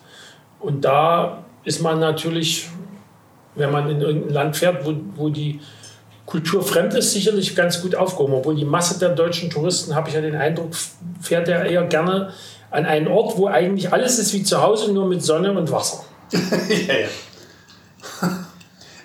Und 0.60 0.84
da 0.86 1.44
ist 1.64 1.82
man 1.82 2.00
natürlich, 2.00 2.68
wenn 3.56 3.72
man 3.72 3.90
in 3.90 4.02
irgendein 4.02 4.34
Land 4.34 4.58
fährt, 4.58 4.86
wo, 4.86 4.94
wo 5.16 5.30
die 5.30 5.60
Kultur 6.26 6.62
fremd 6.62 6.94
ist, 6.94 7.14
sicherlich 7.14 7.56
ganz 7.56 7.82
gut 7.82 7.96
aufgehoben. 7.96 8.34
Obwohl 8.34 8.56
die 8.56 8.66
Masse 8.66 9.00
der 9.00 9.10
deutschen 9.10 9.50
Touristen, 9.50 9.96
habe 9.96 10.10
ich 10.10 10.16
ja 10.16 10.22
den 10.22 10.36
Eindruck, 10.36 10.72
fährt 11.22 11.48
ja 11.48 11.64
eher 11.64 11.86
gerne 11.86 12.34
an 12.70 12.86
einen 12.86 13.08
Ort, 13.08 13.38
wo 13.38 13.48
eigentlich 13.48 13.92
alles 13.92 14.20
ist 14.20 14.34
wie 14.34 14.44
zu 14.44 14.62
Hause, 14.62 14.92
nur 14.92 15.08
mit 15.08 15.24
Sonne 15.24 15.58
und 15.58 15.72
Wasser. 15.72 16.04
ja, 16.32 16.94
ja. 16.94 17.08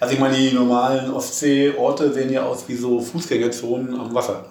Also 0.01 0.15
ich 0.15 0.21
meine, 0.21 0.37
die 0.37 0.51
normalen 0.51 1.13
Ostseeorte 1.13 2.13
sehen 2.13 2.33
ja 2.33 2.43
aus 2.43 2.65
wie 2.67 2.75
so 2.75 3.01
Fußgängerzonen 3.01 3.95
am 4.01 4.13
Wasser. 4.13 4.45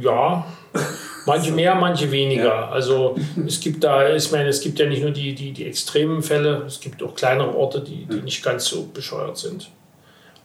Ja, 0.00 0.44
manche 1.26 1.52
mehr, 1.52 1.74
manche 1.74 2.10
weniger. 2.10 2.44
Ja. 2.44 2.68
Also 2.68 3.16
es 3.46 3.60
gibt 3.60 3.84
da, 3.84 4.14
ich 4.14 4.30
meine, 4.32 4.48
es 4.48 4.60
gibt 4.60 4.78
ja 4.78 4.86
nicht 4.86 5.02
nur 5.02 5.10
die, 5.10 5.34
die, 5.34 5.52
die 5.52 5.66
extremen 5.66 6.22
Fälle, 6.22 6.64
es 6.66 6.80
gibt 6.80 7.02
auch 7.02 7.14
kleinere 7.14 7.54
Orte, 7.54 7.80
die, 7.80 8.06
die 8.06 8.22
nicht 8.22 8.42
ganz 8.42 8.66
so 8.66 8.88
bescheuert 8.92 9.36
sind. 9.36 9.68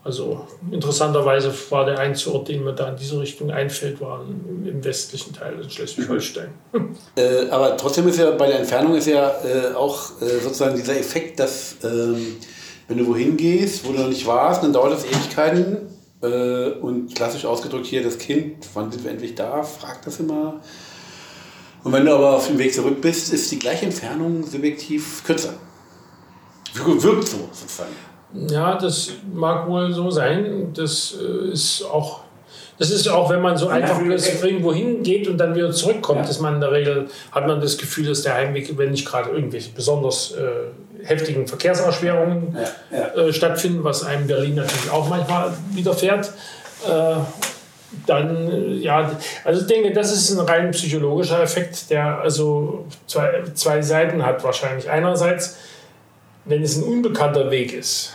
Also 0.04 0.48
interessanterweise 0.72 1.54
war 1.70 1.84
der 1.84 1.98
einzige 2.00 2.34
Ort, 2.34 2.48
den 2.48 2.64
mir 2.64 2.72
da 2.72 2.88
in 2.88 2.96
diese 2.96 3.20
Richtung 3.20 3.52
einfällt, 3.52 4.00
war 4.00 4.24
im 4.24 4.84
westlichen 4.84 5.32
Teil 5.32 5.54
in 5.62 5.70
Schleswig-Holstein. 5.70 6.48
Äh, 7.14 7.50
aber 7.50 7.76
trotzdem 7.76 8.08
ist 8.08 8.18
ja 8.18 8.30
bei 8.30 8.46
der 8.46 8.60
Entfernung 8.60 8.96
ist 8.96 9.06
ja 9.06 9.30
äh, 9.44 9.74
auch 9.74 10.20
äh, 10.22 10.40
sozusagen 10.42 10.74
dieser 10.74 10.98
Effekt, 10.98 11.38
dass 11.38 11.76
ähm, 11.84 12.36
wenn 12.88 12.96
du 12.96 13.06
wohin 13.06 13.36
gehst, 13.36 13.86
wo 13.86 13.92
du 13.92 14.00
noch 14.00 14.08
nicht 14.08 14.26
warst, 14.26 14.62
dann 14.62 14.72
dauert 14.72 14.94
das 14.94 15.04
Ewigkeiten. 15.04 15.76
Äh, 16.22 16.78
und 16.80 17.14
klassisch 17.14 17.44
ausgedrückt 17.44 17.86
hier 17.86 18.02
das 18.02 18.16
Kind, 18.16 18.66
wann 18.74 18.92
sind 18.92 19.02
wir 19.02 19.10
endlich 19.10 19.34
da, 19.34 19.62
fragt 19.62 20.06
das 20.06 20.20
immer. 20.20 20.60
Und 21.82 21.92
wenn 21.92 22.04
du 22.04 22.14
aber 22.14 22.36
auf 22.36 22.46
dem 22.46 22.58
Weg 22.58 22.72
zurück 22.72 23.00
bist, 23.00 23.32
ist 23.32 23.50
die 23.50 23.58
gleiche 23.58 23.86
Entfernung 23.86 24.46
subjektiv 24.46 25.24
kürzer. 25.24 25.54
Wirkt 26.74 27.28
so 27.28 27.38
sozusagen. 27.52 27.90
Ja, 28.48 28.78
das 28.78 29.10
mag 29.34 29.68
wohl 29.68 29.92
so 29.92 30.10
sein. 30.10 30.72
Das 30.74 31.16
äh, 31.20 31.52
ist 31.52 31.82
auch, 31.82 32.20
das 32.78 32.90
ist 32.90 33.08
auch, 33.08 33.28
wenn 33.28 33.42
man 33.42 33.56
so 33.56 33.68
einfach 33.68 34.00
plötzlich 34.00 34.42
irgendwo 34.42 34.72
hingeht 34.72 35.26
und 35.26 35.38
dann 35.38 35.54
wieder 35.54 35.72
zurückkommt, 35.72 36.20
ja. 36.20 36.26
dass 36.26 36.40
man 36.40 36.54
in 36.54 36.60
der 36.60 36.72
Regel 36.72 37.08
hat 37.32 37.46
man 37.46 37.60
das 37.60 37.76
Gefühl, 37.76 38.06
dass 38.06 38.22
der 38.22 38.34
Heimweg, 38.34 38.78
wenn 38.78 38.92
nicht 38.92 39.06
gerade 39.06 39.30
irgendwelche 39.30 39.70
besonders 39.72 40.32
äh, 40.32 40.91
heftigen 41.04 41.46
Verkehrserschwerungen 41.46 42.56
ja, 42.90 42.98
ja. 42.98 43.14
Äh, 43.14 43.32
stattfinden, 43.32 43.84
was 43.84 44.04
einem 44.04 44.26
Berlin 44.26 44.56
natürlich 44.56 44.90
auch 44.90 45.08
manchmal 45.08 45.52
widerfährt, 45.70 46.32
äh, 46.86 47.16
dann, 48.06 48.80
ja, 48.80 49.18
also 49.44 49.60
ich 49.60 49.66
denke, 49.66 49.92
das 49.92 50.12
ist 50.12 50.30
ein 50.30 50.40
rein 50.40 50.70
psychologischer 50.70 51.42
Effekt, 51.42 51.90
der 51.90 52.20
also 52.20 52.86
zwei, 53.06 53.42
zwei 53.54 53.82
Seiten 53.82 54.24
hat 54.24 54.42
wahrscheinlich. 54.44 54.88
Einerseits, 54.88 55.58
wenn 56.44 56.62
es 56.62 56.76
ein 56.76 56.84
unbekannter 56.84 57.50
Weg 57.50 57.72
ist, 57.74 58.14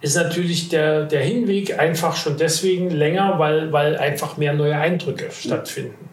ist 0.00 0.16
natürlich 0.16 0.68
der, 0.68 1.04
der 1.04 1.20
Hinweg 1.20 1.78
einfach 1.78 2.16
schon 2.16 2.36
deswegen 2.36 2.90
länger, 2.90 3.38
weil, 3.38 3.72
weil 3.72 3.96
einfach 3.96 4.36
mehr 4.36 4.54
neue 4.54 4.76
Eindrücke 4.76 5.30
stattfinden. 5.30 6.08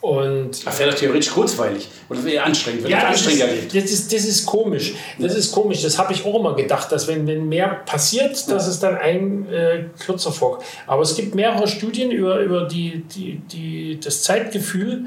Und 0.00 0.66
das 0.66 0.78
wäre 0.78 0.90
doch 0.90 0.98
theoretisch 0.98 1.30
kurzweilig. 1.30 1.88
Oder 2.08 2.24
eher 2.24 2.46
anstrengend, 2.46 2.84
wenn 2.84 2.90
ja, 2.90 3.00
das 3.00 3.22
anstrengender 3.22 3.48
geht. 3.48 3.74
Das 3.74 3.90
ist, 3.90 4.12
das 4.12 4.24
ist 4.24 4.46
komisch. 4.46 4.94
Das 5.18 5.34
ist 5.34 5.52
komisch. 5.52 5.82
Das 5.82 5.98
habe 5.98 6.14
ich 6.14 6.24
auch 6.24 6.38
immer 6.40 6.54
gedacht, 6.54 6.90
dass 6.90 7.06
wenn, 7.06 7.26
wenn 7.26 7.48
mehr 7.48 7.68
passiert, 7.84 8.50
dass 8.50 8.66
es 8.66 8.80
dann 8.80 8.96
ein 8.96 9.46
äh, 9.52 9.84
kürzer 9.98 10.32
vorkommt. 10.32 10.64
Aber 10.86 11.02
es 11.02 11.14
gibt 11.14 11.34
mehrere 11.34 11.68
Studien 11.68 12.10
über, 12.10 12.38
über 12.40 12.66
die, 12.66 13.04
die, 13.14 13.42
die, 13.52 14.00
das 14.00 14.22
Zeitgefühl. 14.22 15.06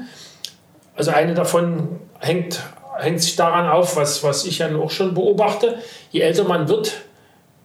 Also 0.94 1.10
eine 1.10 1.34
davon 1.34 1.98
hängt, 2.20 2.60
hängt 2.96 3.20
sich 3.20 3.34
daran 3.34 3.68
auf, 3.68 3.96
was, 3.96 4.22
was 4.22 4.44
ich 4.44 4.58
ja 4.58 4.72
auch 4.76 4.92
schon 4.92 5.12
beobachte. 5.12 5.76
Je 6.12 6.20
älter 6.20 6.44
man 6.44 6.68
wird, 6.68 6.92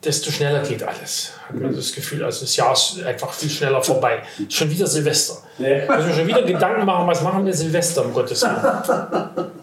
desto 0.04 0.32
schneller 0.32 0.64
geht 0.64 0.84
alles. 0.84 1.34
Hat 1.48 1.56
man 1.56 1.76
das 1.76 1.94
Gefühl, 1.94 2.24
also 2.24 2.42
das 2.42 2.56
Jahr 2.56 2.74
ist 2.74 3.04
einfach 3.04 3.34
viel 3.34 3.50
schneller 3.50 3.82
vorbei. 3.82 4.22
Schon 4.48 4.70
wieder 4.70 4.88
Silvester. 4.88 5.38
Nee. 5.58 5.82
Müssen 5.88 6.08
wir 6.08 6.16
schon 6.16 6.28
wieder 6.28 6.42
Gedanken 6.44 6.86
machen, 6.86 7.08
was 7.08 7.22
machen 7.22 7.46
wir 7.46 7.54
Silvester, 7.54 8.06
um 8.06 8.14
Gottes 8.14 8.42
Willen. 8.44 9.52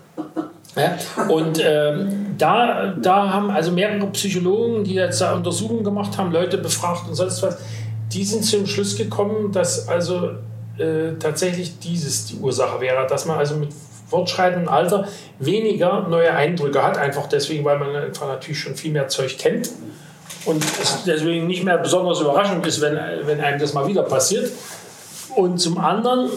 Ja, 0.77 0.99
und 1.29 1.59
ähm, 1.65 2.35
da, 2.37 2.89
da 3.01 3.33
haben 3.33 3.51
also 3.51 3.73
mehrere 3.73 4.07
Psychologen, 4.09 4.85
die 4.85 4.93
jetzt 4.93 5.23
da 5.23 5.33
Untersuchungen 5.33 5.83
gemacht 5.83 6.19
haben, 6.19 6.31
Leute 6.31 6.59
befragt 6.59 7.09
und 7.09 7.15
sonst 7.15 7.43
was, 7.43 7.57
die 8.13 8.23
sind 8.23 8.45
zum 8.45 8.67
Schluss 8.67 8.95
gekommen, 8.95 9.53
dass 9.53 9.89
also 9.89 10.33
äh, 10.77 11.15
tatsächlich 11.19 11.79
dieses 11.79 12.27
die 12.27 12.37
Ursache 12.37 12.79
wäre, 12.83 13.07
dass 13.07 13.25
man 13.25 13.39
also 13.39 13.57
mit 13.57 13.71
fortschreitendem 14.11 14.69
Alter 14.69 15.09
weniger 15.39 16.07
neue 16.11 16.31
Eindrücke 16.31 16.83
hat, 16.83 16.99
einfach 16.99 17.27
deswegen, 17.27 17.65
weil 17.65 17.79
man 17.79 17.97
einfach 17.97 18.27
natürlich 18.27 18.61
schon 18.61 18.75
viel 18.75 18.93
mehr 18.93 19.09
Zeug 19.09 19.39
kennt 19.39 19.71
und 20.45 20.65
es 20.81 21.03
deswegen 21.05 21.47
nicht 21.47 21.65
mehr 21.65 21.79
besonders 21.79 22.21
überraschend 22.21 22.67
ist, 22.67 22.81
wenn, 22.81 22.99
wenn 23.25 23.41
einem 23.41 23.59
das 23.59 23.75
mal 23.75 23.87
wieder 23.87 24.03
passiert. 24.03 24.51
Und 25.35 25.59
zum 25.59 25.79
anderen, 25.79 26.31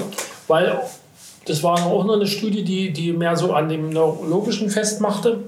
weil 0.48 0.81
das 1.46 1.63
war 1.63 1.86
auch 1.86 2.03
noch 2.05 2.15
eine 2.15 2.27
Studie, 2.27 2.63
die, 2.63 2.91
die 2.91 3.13
mehr 3.13 3.36
so 3.36 3.53
an 3.53 3.69
dem 3.69 3.89
Neurologischen 3.89 4.69
festmachte, 4.69 5.39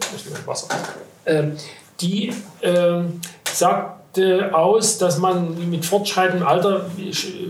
Wasser, 0.46 0.68
äh, 1.26 1.44
die 2.00 2.34
äh, 2.62 3.02
sagte 3.52 4.50
aus, 4.54 4.98
dass 4.98 5.18
man 5.18 5.70
mit 5.70 5.86
fortschreitendem 5.86 6.48
Alter 6.48 6.86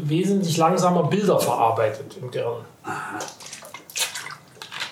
wesentlich 0.03 0.57
langsamer 0.57 1.03
Bilder 1.03 1.39
verarbeitet 1.39 2.17
im 2.21 2.29
Gehirn. 2.29 2.65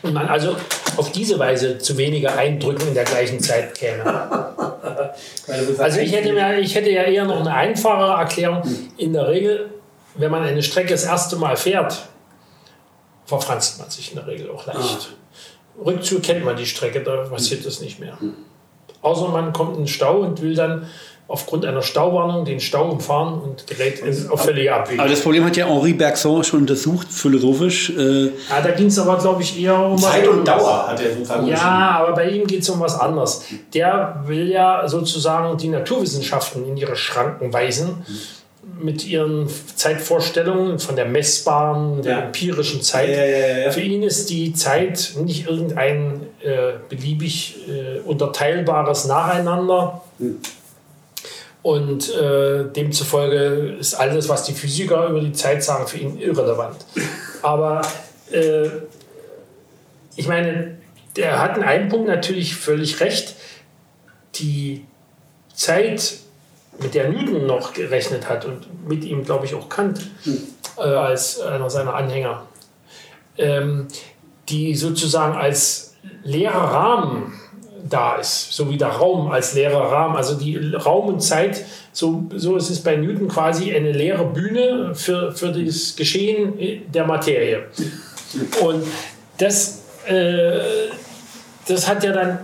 Und 0.01 0.13
man 0.13 0.27
also 0.27 0.55
auf 0.95 1.11
diese 1.11 1.37
Weise 1.39 1.77
zu 1.77 1.97
weniger 1.97 2.37
Eindrücken 2.37 2.87
in 2.87 2.93
der 2.93 3.03
gleichen 3.03 3.39
Zeit 3.39 3.75
käme. 3.75 4.53
also 5.77 5.99
ich 5.99 6.11
hätte, 6.11 6.33
mir, 6.33 6.59
ich 6.59 6.75
hätte 6.75 6.89
ja 6.89 7.03
eher 7.03 7.25
noch 7.25 7.39
eine 7.39 7.53
einfachere 7.53 8.19
Erklärung. 8.19 8.63
In 8.97 9.13
der 9.13 9.27
Regel, 9.27 9.69
wenn 10.15 10.31
man 10.31 10.43
eine 10.43 10.63
Strecke 10.63 10.91
das 10.91 11.05
erste 11.05 11.35
Mal 11.35 11.55
fährt, 11.55 12.09
verfranst 13.25 13.79
man 13.79 13.89
sich 13.89 14.11
in 14.11 14.17
der 14.17 14.27
Regel 14.27 14.49
auch 14.49 14.65
leicht. 14.65 15.09
Ah. 15.11 15.85
Rückzug 15.85 16.23
kennt 16.23 16.43
man 16.43 16.57
die 16.57 16.65
Strecke, 16.65 17.01
da 17.01 17.23
passiert 17.25 17.65
das 17.65 17.79
nicht 17.79 17.99
mehr. 17.99 18.17
Außer 19.01 19.29
man 19.29 19.53
kommt 19.53 19.77
in 19.77 19.83
den 19.83 19.87
Stau 19.87 20.19
und 20.19 20.41
will 20.41 20.55
dann 20.55 20.87
aufgrund 21.29 21.63
einer 21.63 21.83
Stauwarnung 21.83 22.43
den 22.43 22.59
Stau 22.59 22.89
umfahren 22.89 23.39
und 23.39 23.67
gerät 23.67 23.99
in, 23.99 24.29
auf 24.29 24.41
völlige 24.41 24.73
Abwege. 24.73 24.99
Aber 24.99 25.09
das 25.09 25.21
Problem 25.21 25.45
hat 25.45 25.55
ja 25.55 25.67
Henri 25.67 25.93
Bergson 25.93 26.43
schon 26.43 26.61
untersucht, 26.61 27.07
philosophisch. 27.11 27.91
Äh 27.91 28.25
ja, 28.49 28.61
da 28.63 28.71
ging 28.71 28.87
es 28.87 28.97
aber, 28.97 29.15
glaube 29.19 29.43
ich, 29.43 29.61
eher 29.61 29.79
um 29.79 29.97
Zeit 29.97 30.27
und 30.27 30.45
Dauer 30.45 30.87
hat 30.87 30.99
er 30.99 31.13
sozusagen. 31.13 31.47
Ja, 31.47 31.99
aber 32.01 32.13
bei 32.13 32.29
ihm 32.31 32.47
geht 32.47 32.63
es 32.63 32.69
um 32.69 32.79
was 32.79 32.99
anderes. 32.99 33.43
Der 33.75 34.23
will 34.25 34.49
ja 34.49 34.87
sozusagen 34.87 35.55
die 35.59 35.67
Naturwissenschaften 35.67 36.67
in 36.67 36.75
ihre 36.75 36.95
Schranken 36.95 37.53
weisen. 37.53 38.03
Mit 38.81 39.05
ihren 39.05 39.47
Zeitvorstellungen 39.75 40.79
von 40.79 40.95
der 40.95 41.05
messbaren, 41.05 42.01
der 42.01 42.11
ja. 42.11 42.19
empirischen 42.21 42.81
Zeit. 42.81 43.09
Ja, 43.09 43.25
ja, 43.65 43.71
Für 43.71 43.81
ihn 43.81 44.03
ist 44.03 44.29
die 44.29 44.53
Zeit 44.53 45.13
nicht 45.21 45.47
irgendein 45.47 46.21
äh, 46.41 46.73
beliebig 46.87 47.57
äh, 47.67 47.99
unterteilbares 47.99 49.05
Nacheinander, 49.05 50.01
hm 50.17 50.39
und 51.61 52.13
äh, 52.13 52.65
demzufolge 52.71 53.75
ist 53.79 53.93
alles, 53.93 54.29
was 54.29 54.43
die 54.43 54.53
Physiker 54.53 55.07
über 55.09 55.19
die 55.19 55.33
Zeit 55.33 55.63
sagen, 55.63 55.87
für 55.87 55.97
ihn 55.97 56.17
irrelevant. 56.17 56.77
Aber 57.41 57.81
äh, 58.31 58.69
ich 60.15 60.27
meine, 60.27 60.77
der 61.15 61.39
hat 61.39 61.57
in 61.57 61.63
einem 61.63 61.89
Punkt 61.89 62.07
natürlich 62.07 62.55
völlig 62.55 63.01
recht. 63.01 63.35
Die 64.35 64.85
Zeit, 65.53 66.19
mit 66.81 66.93
der 66.93 67.09
Newton 67.09 67.45
noch 67.45 67.73
gerechnet 67.73 68.29
hat 68.29 68.45
und 68.45 68.87
mit 68.87 69.03
ihm, 69.03 69.25
glaube 69.25 69.45
ich, 69.45 69.53
auch 69.53 69.67
Kant 69.67 70.09
äh, 70.77 70.81
als 70.81 71.41
einer 71.41 71.69
seiner 71.69 71.93
Anhänger, 71.93 72.43
ähm, 73.37 73.87
die 74.47 74.75
sozusagen 74.75 75.35
als 75.35 75.95
leerer 76.23 76.53
Rahmen 76.53 77.33
da 77.89 78.15
ist, 78.15 78.51
so 78.51 78.69
wie 78.69 78.77
der 78.77 78.89
Raum 78.89 79.31
als 79.31 79.53
leerer 79.53 79.91
Rahmen. 79.91 80.15
Also 80.15 80.35
die 80.35 80.57
Raum 80.73 81.07
und 81.07 81.21
Zeit, 81.21 81.65
so, 81.91 82.25
so 82.35 82.55
ist 82.55 82.69
es 82.69 82.81
bei 82.81 82.95
Newton 82.95 83.27
quasi 83.27 83.73
eine 83.73 83.91
leere 83.91 84.25
Bühne 84.25 84.93
für, 84.95 85.31
für 85.31 85.51
das 85.51 85.95
Geschehen 85.95 86.53
der 86.91 87.05
Materie. 87.05 87.65
Und 88.61 88.83
das, 89.37 89.83
äh, 90.07 90.59
das 91.67 91.87
hat 91.87 92.03
ja 92.03 92.11
dann 92.11 92.39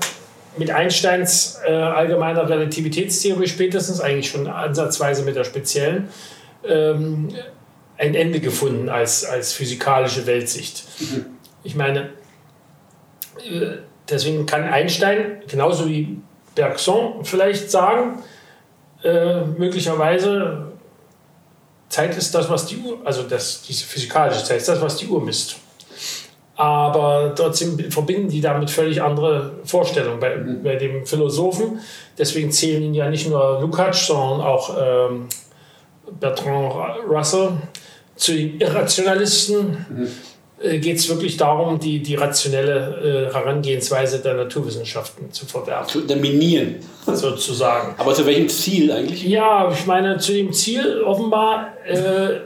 mit 0.57 0.71
Einsteins 0.71 1.59
äh, 1.65 1.71
allgemeiner 1.71 2.47
Relativitätstheorie 2.47 3.47
spätestens 3.47 3.99
eigentlich 3.99 4.29
schon 4.29 4.47
ansatzweise 4.47 5.23
mit 5.23 5.35
der 5.35 5.43
speziellen 5.43 6.09
ähm, 6.67 7.29
ein 7.97 8.15
Ende 8.15 8.39
gefunden 8.39 8.89
als, 8.89 9.25
als 9.25 9.53
physikalische 9.53 10.25
Weltsicht. 10.25 10.83
Ich 11.63 11.75
meine, 11.75 12.09
äh, 13.39 13.77
Deswegen 14.09 14.45
kann 14.45 14.63
Einstein, 14.63 15.41
genauso 15.47 15.87
wie 15.87 16.17
Bergson 16.53 17.23
vielleicht 17.23 17.71
sagen, 17.71 18.19
äh, 19.03 19.41
möglicherweise 19.41 20.71
Zeit 21.89 22.15
ist 22.17 22.33
das, 22.33 22.49
was 22.49 22.65
die 22.65 22.77
Uhr, 22.77 22.99
also 23.03 23.23
das, 23.23 23.61
diese 23.63 23.85
physikalische 23.85 24.43
Zeit 24.43 24.57
ist 24.57 24.69
das, 24.69 24.81
was 24.81 24.97
die 24.97 25.07
Uhr 25.07 25.21
misst. 25.21 25.57
Aber 26.55 27.33
trotzdem 27.35 27.77
verbinden 27.91 28.29
die 28.29 28.39
damit 28.39 28.71
völlig 28.71 29.01
andere 29.01 29.53
Vorstellungen 29.65 30.19
bei, 30.19 30.37
mhm. 30.37 30.63
bei 30.63 30.75
dem 30.75 31.05
Philosophen. 31.05 31.79
Deswegen 32.17 32.51
zählen 32.51 32.81
ihn 32.81 32.93
ja 32.93 33.09
nicht 33.09 33.29
nur 33.29 33.59
Lukács, 33.59 34.07
sondern 34.07 34.41
auch 34.41 34.75
ähm, 34.79 35.27
Bertrand 36.19 36.99
Russell 37.09 37.51
zu 38.15 38.33
den 38.33 38.59
Irrationalisten. 38.61 39.85
Mhm 39.89 40.11
äh, 40.65 40.79
geht 40.79 40.97
es 40.97 41.07
wirklich 41.09 41.37
darum, 41.37 41.79
die, 41.79 42.01
die 42.01 42.15
rationelle 42.15 43.29
äh, 43.29 43.33
Herangehensweise 43.33 44.19
der 44.19 44.33
Naturwissenschaften 44.33 45.31
zu 45.31 45.45
verwerfen. 45.45 45.89
Zu 45.89 45.99
unterminieren. 46.01 46.77
Sozusagen. 47.05 47.95
Aber 47.97 48.13
zu 48.13 48.25
welchem 48.25 48.49
Ziel 48.49 48.91
eigentlich? 48.91 49.23
Ja, 49.23 49.71
ich 49.71 49.85
meine, 49.85 50.17
zu 50.17 50.33
dem 50.33 50.51
Ziel 50.53 51.01
offenbar 51.03 51.73
äh, 51.85 52.41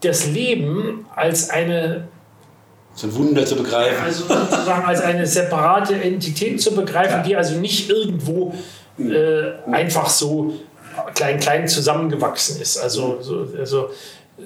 das 0.00 0.26
Leben 0.26 1.06
als 1.14 1.50
eine 1.50 2.08
so 2.94 3.06
ein 3.06 3.14
Wunder 3.14 3.46
zu 3.46 3.54
begreifen. 3.54 4.02
Also 4.04 4.24
sozusagen 4.24 4.84
als 4.84 5.00
eine 5.00 5.24
separate 5.24 5.94
Entität 5.94 6.60
zu 6.60 6.74
begreifen, 6.74 7.18
ja. 7.18 7.22
die 7.22 7.36
also 7.36 7.54
nicht 7.54 7.88
irgendwo 7.88 8.52
äh, 8.98 9.70
einfach 9.70 10.08
so 10.08 10.52
klein 11.14 11.38
klein 11.38 11.68
zusammengewachsen 11.68 12.60
ist. 12.60 12.76
Also, 12.76 13.18
so, 13.20 13.46
also 13.56 13.90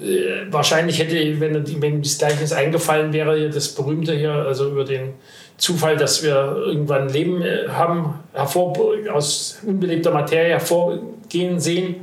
äh, 0.00 0.50
wahrscheinlich 0.50 0.98
hätte, 0.98 1.40
wenn, 1.40 1.82
wenn 1.82 2.02
das 2.02 2.18
Gleichnis 2.18 2.52
eingefallen 2.52 3.12
wäre, 3.12 3.50
das 3.50 3.74
berühmte 3.74 4.14
hier, 4.14 4.32
also 4.32 4.70
über 4.70 4.84
den 4.84 5.14
Zufall, 5.58 5.96
dass 5.96 6.22
wir 6.22 6.56
irgendwann 6.66 7.08
Leben 7.08 7.42
äh, 7.42 7.68
haben, 7.68 8.14
hervor, 8.32 8.74
aus 9.12 9.58
unbelebter 9.66 10.10
Materie 10.10 10.52
hervorgehen 10.52 11.60
sehen. 11.60 11.96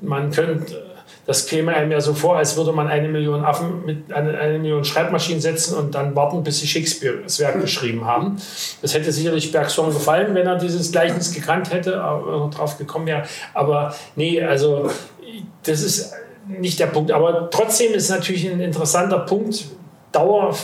Man 0.00 0.30
könnte, 0.30 0.82
das 1.26 1.46
käme 1.46 1.74
einem 1.74 1.92
ja 1.92 2.00
so 2.00 2.14
vor, 2.14 2.38
als 2.38 2.56
würde 2.56 2.72
man 2.72 2.88
eine 2.88 3.08
Million 3.08 3.44
Affen 3.44 3.84
mit 3.84 4.12
eine, 4.12 4.38
eine 4.38 4.58
Million 4.58 4.84
Schreibmaschinen 4.84 5.42
setzen 5.42 5.76
und 5.76 5.94
dann 5.94 6.16
warten, 6.16 6.42
bis 6.42 6.60
sie 6.60 6.66
Shakespeare 6.66 7.18
das 7.22 7.38
Werk 7.38 7.60
geschrieben 7.60 8.06
haben. 8.06 8.38
Das 8.80 8.94
hätte 8.94 9.12
sicherlich 9.12 9.52
Bergson 9.52 9.92
gefallen, 9.92 10.34
wenn 10.34 10.46
er 10.46 10.56
dieses 10.56 10.90
Gleichnis 10.90 11.32
gekannt 11.32 11.70
hätte, 11.70 12.00
aber 12.00 12.50
drauf 12.52 12.78
gekommen 12.78 13.06
wäre. 13.06 13.24
Aber 13.52 13.94
nee, 14.16 14.42
also 14.42 14.90
das 15.62 15.82
ist 15.82 16.14
nicht 16.58 16.78
der 16.78 16.86
Punkt. 16.86 17.10
Aber 17.10 17.50
trotzdem 17.50 17.92
ist 17.92 18.10
natürlich 18.10 18.48
ein 18.48 18.60
interessanter 18.60 19.20
Punkt, 19.20 19.66
Dauer 20.12 20.56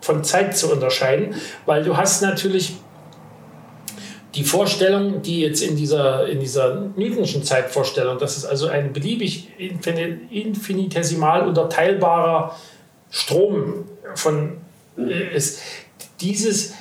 von 0.00 0.24
Zeit 0.24 0.56
zu 0.56 0.72
unterscheiden, 0.72 1.34
weil 1.66 1.84
du 1.84 1.96
hast 1.96 2.22
natürlich 2.22 2.76
die 4.34 4.44
Vorstellung, 4.44 5.22
die 5.22 5.40
jetzt 5.40 5.60
in 5.62 5.76
dieser, 5.76 6.28
in 6.28 6.40
dieser 6.40 6.86
Newtonschen 6.96 7.42
Zeitvorstellung, 7.42 8.18
dass 8.18 8.36
es 8.36 8.44
also 8.44 8.68
ein 8.68 8.92
beliebig 8.92 9.48
infinitesimal 9.58 11.46
unterteilbarer 11.46 12.56
Strom 13.10 13.86
von 14.14 14.58
äh, 14.96 15.34
ist, 15.34 15.60
dieses 16.20 16.74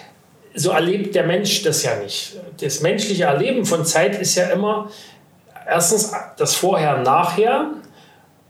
so 0.53 0.71
erlebt 0.71 1.15
der 1.15 1.25
Mensch 1.25 1.63
das 1.63 1.83
ja 1.83 1.95
nicht. 1.95 2.37
Das 2.59 2.81
menschliche 2.81 3.23
Erleben 3.23 3.65
von 3.65 3.85
Zeit 3.85 4.19
ist 4.19 4.35
ja 4.35 4.49
immer 4.49 4.89
erstens 5.67 6.11
das 6.37 6.55
Vorher-Nachher, 6.55 7.71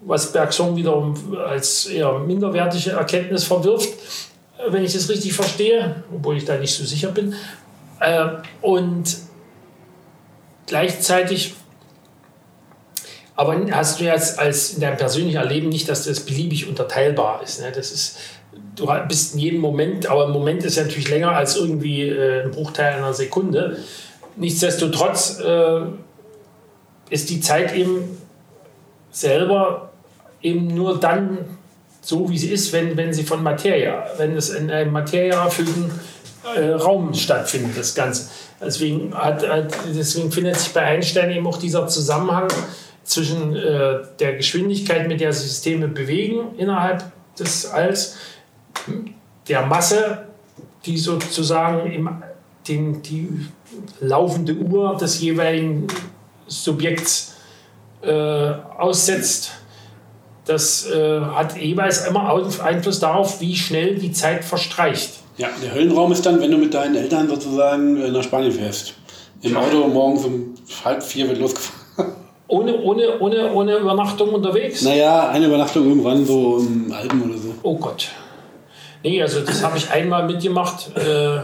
was 0.02 0.32
Bergson 0.32 0.76
wiederum 0.76 1.16
als 1.38 1.86
eher 1.88 2.20
minderwertige 2.20 2.92
Erkenntnis 2.92 3.44
verwirft, 3.44 3.90
wenn 4.70 4.84
ich 4.84 4.94
das 4.94 5.10
richtig 5.10 5.34
verstehe, 5.34 6.04
obwohl 6.14 6.38
ich 6.38 6.46
da 6.46 6.58
nicht 6.58 6.74
so 6.74 6.86
sicher 6.86 7.10
bin. 7.10 7.34
Äh, 8.00 8.28
und 8.62 9.18
gleichzeitig 10.68 11.56
aber 13.40 13.56
hast 13.72 14.02
du 14.02 14.04
jetzt 14.04 14.38
als 14.38 14.74
in 14.74 14.82
deinem 14.82 14.98
persönlichen 14.98 15.38
Erleben 15.38 15.70
nicht, 15.70 15.88
dass 15.88 16.04
das 16.04 16.20
beliebig 16.20 16.68
unterteilbar 16.68 17.42
ist. 17.42 17.62
Ne? 17.62 17.72
Das 17.74 17.90
ist, 17.94 18.18
du 18.76 18.86
bist 19.08 19.34
in 19.34 19.40
jedem 19.40 19.62
Moment, 19.62 20.08
aber 20.08 20.26
ein 20.26 20.34
Moment 20.34 20.66
ist 20.66 20.76
ja 20.76 20.84
natürlich 20.84 21.10
länger 21.10 21.32
als 21.32 21.56
irgendwie 21.56 22.02
äh, 22.02 22.44
ein 22.44 22.52
Bruchteil 22.52 22.96
einer 22.96 23.14
Sekunde. 23.14 23.78
Nichtsdestotrotz 24.36 25.40
äh, 25.40 25.84
ist 27.10 27.30
die 27.30 27.40
Zeit 27.40 27.74
eben 27.74 28.18
selber 29.10 29.89
eben 30.42 30.68
nur 30.68 31.00
dann 31.00 31.40
so, 32.02 32.30
wie 32.30 32.38
sie 32.38 32.50
ist, 32.50 32.72
wenn, 32.74 32.96
wenn 32.98 33.14
sie 33.14 33.24
von 33.24 33.44
Materie, 33.44 33.94
wenn 34.18 34.36
es 34.36 34.50
in 34.50 34.72
einem 34.72 34.92
materieerfüllten 34.92 35.92
äh, 36.56 36.70
Raum 36.70 37.14
stattfindet, 37.14 37.78
das 37.78 37.94
Ganze. 37.94 38.30
Deswegen, 38.62 39.14
hat, 39.14 39.48
hat, 39.48 39.74
deswegen 39.94 40.32
findet 40.32 40.58
sich 40.58 40.74
bei 40.74 40.82
Einstein 40.82 41.32
eben 41.32 41.46
auch 41.48 41.58
dieser 41.58 41.88
Zusammenhang 41.88 42.48
zwischen 43.04 43.56
äh, 43.56 44.00
der 44.20 44.36
Geschwindigkeit, 44.36 45.08
mit 45.08 45.20
der 45.20 45.34
Systeme 45.34 45.88
bewegen 45.88 46.56
innerhalb 46.58 47.04
des 47.38 47.66
Alls, 47.66 48.18
der 49.48 49.66
Masse, 49.66 50.26
die 50.86 50.98
sozusagen 50.98 51.92
im, 51.92 52.10
den, 52.68 53.02
die 53.02 53.48
laufende 54.00 54.54
Uhr 54.54 54.98
des 54.98 55.20
jeweiligen 55.20 55.88
Subjekts 56.48 57.36
äh, 58.02 58.12
aussetzt. 58.78 59.52
Das 60.50 60.90
äh, 60.90 61.22
hat 61.22 61.56
jeweils 61.58 62.08
immer 62.08 62.34
Einfluss 62.64 63.00
darauf, 63.00 63.40
wie 63.40 63.56
schnell 63.56 64.00
die 64.00 64.12
Zeit 64.12 64.44
verstreicht. 64.44 65.20
Ja, 65.38 65.48
der 65.62 65.76
Höllenraum 65.76 66.12
ist 66.12 66.26
dann, 66.26 66.42
wenn 66.42 66.50
du 66.50 66.58
mit 66.58 66.74
deinen 66.74 66.96
Eltern 66.96 67.30
sozusagen 67.30 68.02
äh, 68.02 68.10
nach 68.10 68.24
Spanien 68.24 68.52
fährst. 68.52 68.96
Im 69.44 69.56
Auto 69.56 69.88
morgens 69.88 70.26
um 70.26 70.56
halb 70.84 71.04
vier 71.04 71.28
wird 71.28 71.38
losgefahren. 71.38 72.14
Ohne, 72.48 72.82
ohne, 72.82 73.20
ohne, 73.20 73.54
ohne 73.54 73.78
Übernachtung 73.78 74.30
unterwegs? 74.30 74.82
Naja, 74.82 75.30
eine 75.30 75.46
Übernachtung 75.46 75.88
irgendwann 75.88 76.26
so 76.26 76.58
im 76.58 76.92
Alpen 76.92 77.30
oder 77.30 77.38
so. 77.38 77.54
Oh 77.62 77.78
Gott. 77.78 78.08
Nee, 79.04 79.22
also 79.22 79.42
das 79.42 79.64
habe 79.64 79.78
ich 79.78 79.92
einmal 79.92 80.26
mitgemacht. 80.26 80.98
Äh, 80.98 81.42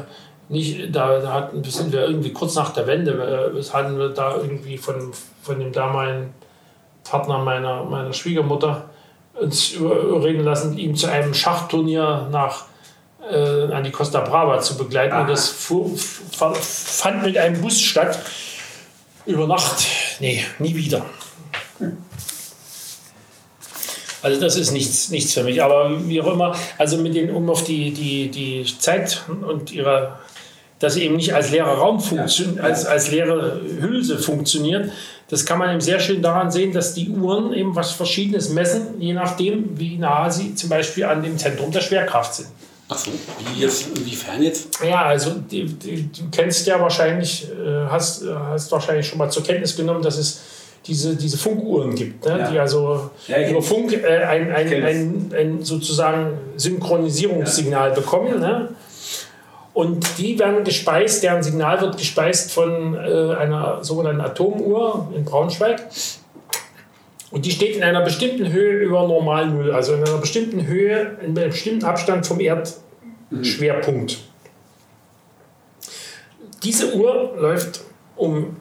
nicht, 0.49 0.95
da, 0.95 1.19
da 1.19 1.31
hatten, 1.31 1.63
sind 1.63 1.93
wir 1.93 2.07
irgendwie 2.07 2.33
kurz 2.33 2.55
nach 2.55 2.73
der 2.73 2.87
Wende, 2.87 3.11
äh, 3.11 3.55
das 3.55 3.71
hatten 3.71 3.99
wir 3.99 4.09
da 4.09 4.35
irgendwie 4.35 4.79
von, 4.79 5.11
von 5.43 5.59
dem 5.59 5.71
damaligen 5.71 6.33
Partner 7.03 7.37
meiner, 7.37 7.83
meiner 7.83 8.11
Schwiegermutter 8.11 8.89
uns 9.35 9.71
überreden 9.71 10.43
lassen, 10.43 10.77
ihn 10.77 10.95
zu 10.95 11.07
einem 11.07 11.33
Schachturnier 11.33 12.27
nach 12.31 12.65
äh, 13.29 13.71
an 13.71 13.83
die 13.83 13.91
Costa 13.91 14.21
Brava 14.21 14.59
zu 14.61 14.77
begleiten. 14.77 15.13
Aha. 15.13 15.21
Und 15.21 15.29
das 15.29 15.49
fuhr, 15.49 15.91
fand 15.97 17.23
mit 17.23 17.37
einem 17.37 17.61
Bus 17.61 17.81
statt. 17.81 18.19
Über 19.25 19.47
Nacht, 19.47 19.83
nee, 20.19 20.43
nie 20.59 20.75
wieder. 20.75 21.03
Also 24.21 24.39
das 24.39 24.55
ist 24.55 24.71
nichts, 24.71 25.09
nichts 25.09 25.33
für 25.33 25.43
mich. 25.43 25.63
Aber 25.63 26.07
wie 26.07 26.21
auch 26.21 26.31
immer, 26.31 26.55
also 26.77 26.97
mit 26.97 27.15
den, 27.15 27.31
um 27.31 27.49
auf 27.49 27.63
die, 27.63 27.91
die, 27.91 28.29
die 28.29 28.65
Zeit 28.79 29.23
und 29.27 29.71
ihre, 29.71 30.19
dass 30.79 30.95
sie 30.95 31.03
eben 31.03 31.15
nicht 31.15 31.33
als 31.33 31.51
leerer 31.51 31.77
Raum 31.77 31.99
funktioniert, 31.99 32.59
als, 32.59 32.85
als 32.85 33.11
leere 33.11 33.61
Hülse 33.79 34.19
funktioniert, 34.19 34.91
das 35.27 35.45
kann 35.45 35.57
man 35.57 35.71
eben 35.71 35.81
sehr 35.81 35.99
schön 35.99 36.21
daran 36.21 36.51
sehen, 36.51 36.71
dass 36.71 36.93
die 36.93 37.09
Uhren 37.09 37.53
eben 37.53 37.75
was 37.75 37.91
Verschiedenes 37.91 38.49
messen, 38.49 38.99
je 38.99 39.13
nachdem, 39.13 39.77
wie 39.79 39.97
nah 39.97 40.29
sie 40.29 40.53
zum 40.53 40.69
Beispiel 40.69 41.05
an 41.05 41.23
dem 41.23 41.37
Zentrum 41.37 41.71
der 41.71 41.81
Schwerkraft 41.81 42.35
sind. 42.35 42.49
Ach 42.87 42.97
so, 42.97 43.11
wie 43.39 43.61
jetzt, 43.61 43.97
inwiefern 43.97 44.43
jetzt? 44.43 44.79
Ja, 44.87 45.05
also 45.05 45.31
die, 45.31 45.65
die, 45.65 46.03
du 46.11 46.29
kennst 46.31 46.67
ja 46.67 46.79
wahrscheinlich, 46.79 47.47
äh, 47.49 47.87
hast, 47.89 48.23
hast 48.27 48.71
wahrscheinlich 48.71 49.07
schon 49.07 49.17
mal 49.17 49.31
zur 49.31 49.43
Kenntnis 49.43 49.75
genommen, 49.75 50.03
dass 50.03 50.19
es 50.19 50.41
diese, 50.85 51.15
diese 51.15 51.37
Funkuhren 51.37 51.95
gibt, 51.95 52.25
ne? 52.25 52.39
Ja. 52.39 52.51
die 52.51 52.59
also 52.59 53.09
ja, 53.27 53.49
über 53.49 53.61
Funk 53.61 53.91
äh, 53.91 54.23
ein, 54.23 54.51
ein, 54.51 54.83
ein, 54.83 55.31
ein, 55.35 55.63
sozusagen 55.63 56.37
Synchronisierungssignal 56.57 57.89
ja. 57.89 57.95
bekommen. 57.95 58.39
Ne? 58.39 58.69
Und 59.75 60.17
die 60.19 60.39
werden 60.39 60.63
gespeist, 60.63 61.21
deren 61.21 61.43
Signal 61.43 61.81
wird 61.81 61.97
gespeist 61.97 62.53
von 62.53 62.95
äh, 62.95 63.35
einer 63.35 63.83
sogenannten 63.83 64.21
Atomuhr 64.21 65.11
in 65.13 65.25
Braunschweig. 65.25 65.83
Und 67.29 67.45
die 67.45 67.51
steht 67.51 67.75
in 67.75 67.83
einer 67.83 68.01
bestimmten 68.01 68.53
Höhe 68.53 68.79
über 68.79 69.05
Normalnull, 69.05 69.73
also 69.73 69.95
in 69.95 70.05
einer 70.05 70.19
bestimmten 70.19 70.65
Höhe, 70.65 71.17
in 71.21 71.37
einem 71.37 71.49
bestimmten 71.49 71.83
Abstand 71.83 72.25
vom 72.25 72.39
Erdschwerpunkt. 72.39 74.19
Diese 76.63 76.95
Uhr 76.95 77.33
läuft 77.37 77.81
um 78.15 78.55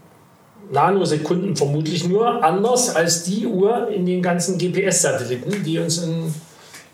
Nanosekunden 0.72 1.55
vermutlich 1.55 2.09
nur 2.09 2.42
anders 2.42 2.92
als 2.96 3.22
die 3.22 3.46
Uhr 3.46 3.88
in 3.88 4.05
den 4.05 4.20
ganzen 4.20 4.59
GPS-Satelliten, 4.59 5.62
die 5.62 5.79
uns 5.79 5.98
in 5.98 6.35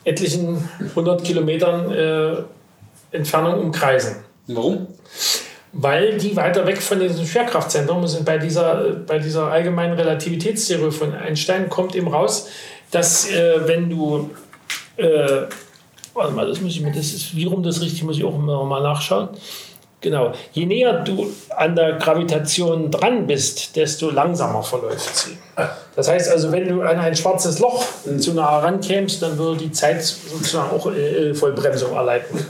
etlichen 0.05 0.69
100 0.91 1.25
Kilometern 1.25 1.91
äh, 1.91 2.43
Entfernung 3.13 3.61
umkreisen. 3.61 4.17
Warum? 4.47 4.89
weil 5.73 6.19
die 6.19 6.35
weiter 6.37 6.67
weg 6.67 6.83
von 6.83 7.01
diesem 7.01 7.27
Schwerkraftzentrum 7.27 8.07
sind. 8.07 8.25
Bei 8.25 8.39
dieser, 8.39 8.91
bei 9.07 9.19
dieser 9.19 9.45
allgemeinen 9.45 9.95
Relativitätstheorie 9.95 10.91
von 10.91 11.15
Einstein 11.15 11.69
kommt 11.69 11.95
eben 11.95 12.09
raus, 12.09 12.49
dass 12.91 13.31
äh, 13.31 13.67
wenn 13.67 13.89
du, 13.89 14.31
äh, 14.97 15.43
warte 16.13 16.33
mal, 16.33 16.49
das 16.49 16.61
muss 16.61 16.73
ich 16.73 16.81
mir, 16.81 16.91
das 16.91 17.13
ist, 17.13 17.37
wie 17.37 17.45
rum 17.45 17.63
das 17.63 17.81
richtig, 17.81 18.03
muss 18.03 18.19
ich 18.19 18.25
auch 18.25 18.37
mal 18.37 18.83
nachschauen. 18.83 19.29
Genau, 20.03 20.33
je 20.53 20.65
näher 20.65 21.05
du 21.05 21.31
an 21.55 21.77
der 21.77 21.99
Gravitation 21.99 22.91
dran 22.91 23.27
bist, 23.27 23.77
desto 23.77 24.09
langsamer 24.11 24.63
verläuft 24.63 25.15
sie. 25.15 25.37
Das 25.95 26.09
heißt 26.09 26.31
also, 26.31 26.51
wenn 26.53 26.67
du 26.67 26.81
an 26.81 26.99
ein 26.99 27.15
schwarzes 27.15 27.59
Loch 27.59 27.85
zu 28.19 28.33
nah 28.33 28.61
rankämst, 28.61 29.21
dann 29.21 29.37
würde 29.37 29.61
die 29.61 29.73
Zeit 29.73 30.03
sozusagen 30.03 30.71
auch 30.71 30.91
äh, 30.91 31.35
Vollbremsung 31.35 31.95
erleiden. 31.95 32.47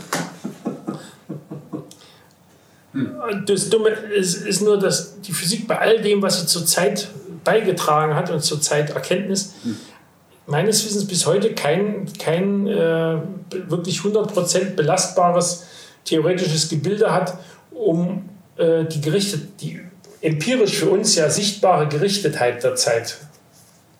Das 3.46 3.68
Dumme 3.68 3.90
ist, 3.90 4.46
ist, 4.46 4.62
nur, 4.62 4.78
dass 4.78 5.20
die 5.20 5.32
Physik 5.32 5.68
bei 5.68 5.78
all 5.78 6.00
dem, 6.00 6.22
was 6.22 6.40
sie 6.40 6.46
zurzeit 6.46 7.08
beigetragen 7.44 8.14
hat 8.14 8.30
und 8.30 8.42
zurzeit 8.42 8.90
Erkenntnis, 8.90 9.54
hm. 9.62 9.76
meines 10.46 10.84
Wissens 10.84 11.06
bis 11.06 11.26
heute 11.26 11.54
kein, 11.54 12.06
kein 12.18 12.66
äh, 12.66 13.16
wirklich 13.68 13.98
100% 13.98 14.74
belastbares 14.74 15.64
theoretisches 16.04 16.68
Gebilde 16.68 17.12
hat, 17.12 17.38
um 17.70 18.28
äh, 18.56 18.84
die 18.84 19.00
gerichtet, 19.00 19.60
die 19.60 19.80
empirisch 20.20 20.76
für 20.76 20.90
uns 20.90 21.14
ja 21.14 21.30
sichtbare 21.30 21.88
Gerichtetheit 21.88 22.62
der 22.62 22.74
Zeit 22.74 23.18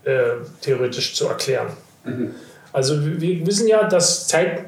äh, 0.05 0.33
theoretisch 0.61 1.15
zu 1.15 1.27
erklären. 1.27 1.69
Mhm. 2.05 2.35
Also 2.73 2.97
wir 3.03 3.47
wissen 3.47 3.67
ja, 3.69 3.85
dass 3.85 4.29
Zeit 4.29 4.67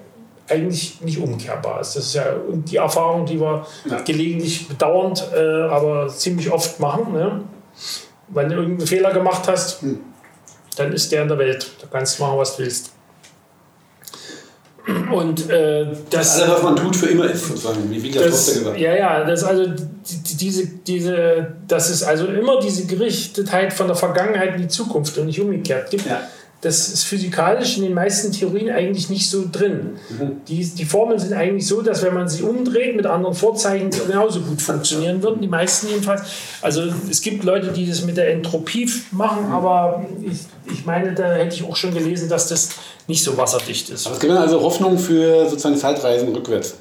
eigentlich 0.48 1.00
nicht 1.00 1.18
umkehrbar 1.18 1.80
ist. 1.80 1.96
Das 1.96 2.06
ist 2.06 2.14
ja 2.14 2.24
die 2.48 2.76
Erfahrung, 2.76 3.26
die 3.26 3.40
wir 3.40 3.66
ja. 3.88 4.00
gelegentlich 4.00 4.68
bedauernd, 4.68 5.24
äh, 5.34 5.62
aber 5.62 6.08
ziemlich 6.08 6.50
oft 6.50 6.80
machen. 6.80 7.12
Ne? 7.12 7.40
Wenn 8.28 8.48
du 8.48 8.56
irgendeinen 8.56 8.86
Fehler 8.86 9.12
gemacht 9.12 9.46
hast, 9.46 9.82
hm. 9.82 10.00
dann 10.76 10.92
ist 10.92 11.12
der 11.12 11.22
in 11.22 11.28
der 11.28 11.38
Welt. 11.38 11.70
Da 11.80 11.86
kannst 11.90 12.18
du 12.18 12.24
machen, 12.24 12.38
was 12.38 12.56
du 12.56 12.62
willst. 12.62 12.92
Und 15.12 15.48
äh, 15.48 15.86
das. 16.10 16.40
Alles, 16.40 16.54
was 16.54 16.62
man 16.64 16.74
tut, 16.74 16.96
für 16.96 17.06
immer 17.06 17.26
ist, 17.26 17.46
sozusagen, 17.46 17.88
wie 17.88 18.02
Wiegler 18.02 18.24
das, 18.24 18.52
gesagt 18.52 18.78
Ja, 18.78 18.96
ja, 18.96 19.24
das 19.24 19.44
also 19.44 19.64
die, 19.66 20.36
diese, 20.36 20.66
diese, 20.66 21.54
dass 21.68 21.88
es 21.88 22.02
also 22.02 22.26
immer 22.26 22.58
diese 22.58 22.86
Gerichtetheit 22.86 23.72
von 23.72 23.86
der 23.86 23.94
Vergangenheit 23.94 24.56
in 24.56 24.62
die 24.62 24.68
Zukunft 24.68 25.16
und 25.18 25.26
nicht 25.26 25.40
umgekehrt 25.40 25.90
gibt. 25.90 26.06
Ja 26.06 26.22
das 26.62 26.88
ist 26.88 27.02
physikalisch 27.02 27.76
in 27.76 27.82
den 27.82 27.92
meisten 27.92 28.30
Theorien 28.30 28.70
eigentlich 28.70 29.10
nicht 29.10 29.28
so 29.28 29.44
drin. 29.50 29.98
Mhm. 30.10 30.42
Die, 30.46 30.64
die 30.64 30.84
Formeln 30.84 31.18
sind 31.18 31.32
eigentlich 31.32 31.66
so, 31.66 31.82
dass 31.82 32.02
wenn 32.02 32.14
man 32.14 32.28
sie 32.28 32.44
umdreht 32.44 32.94
mit 32.94 33.04
anderen 33.04 33.34
Vorzeichen 33.34 33.90
genauso 33.90 34.40
gut 34.40 34.62
funktionieren 34.62 35.24
würden, 35.24 35.42
die 35.42 35.48
meisten 35.48 35.88
jedenfalls. 35.88 36.22
Also 36.60 36.84
es 37.10 37.20
gibt 37.20 37.42
Leute, 37.42 37.72
die 37.72 37.88
das 37.88 38.04
mit 38.04 38.16
der 38.16 38.30
Entropie 38.30 38.88
machen, 39.10 39.48
mhm. 39.48 39.52
aber 39.52 40.06
ich, 40.22 40.38
ich 40.72 40.86
meine, 40.86 41.12
da 41.14 41.34
hätte 41.34 41.56
ich 41.56 41.64
auch 41.64 41.74
schon 41.74 41.92
gelesen, 41.92 42.28
dass 42.28 42.46
das 42.46 42.70
nicht 43.08 43.24
so 43.24 43.36
wasserdicht 43.36 43.90
ist. 43.90 44.06
Aber 44.06 44.14
es 44.14 44.20
gibt 44.20 44.32
also 44.32 44.62
Hoffnung 44.62 44.96
für 44.98 45.48
sozusagen 45.48 45.76
Zeitreisen 45.76 46.32
rückwärts. 46.32 46.76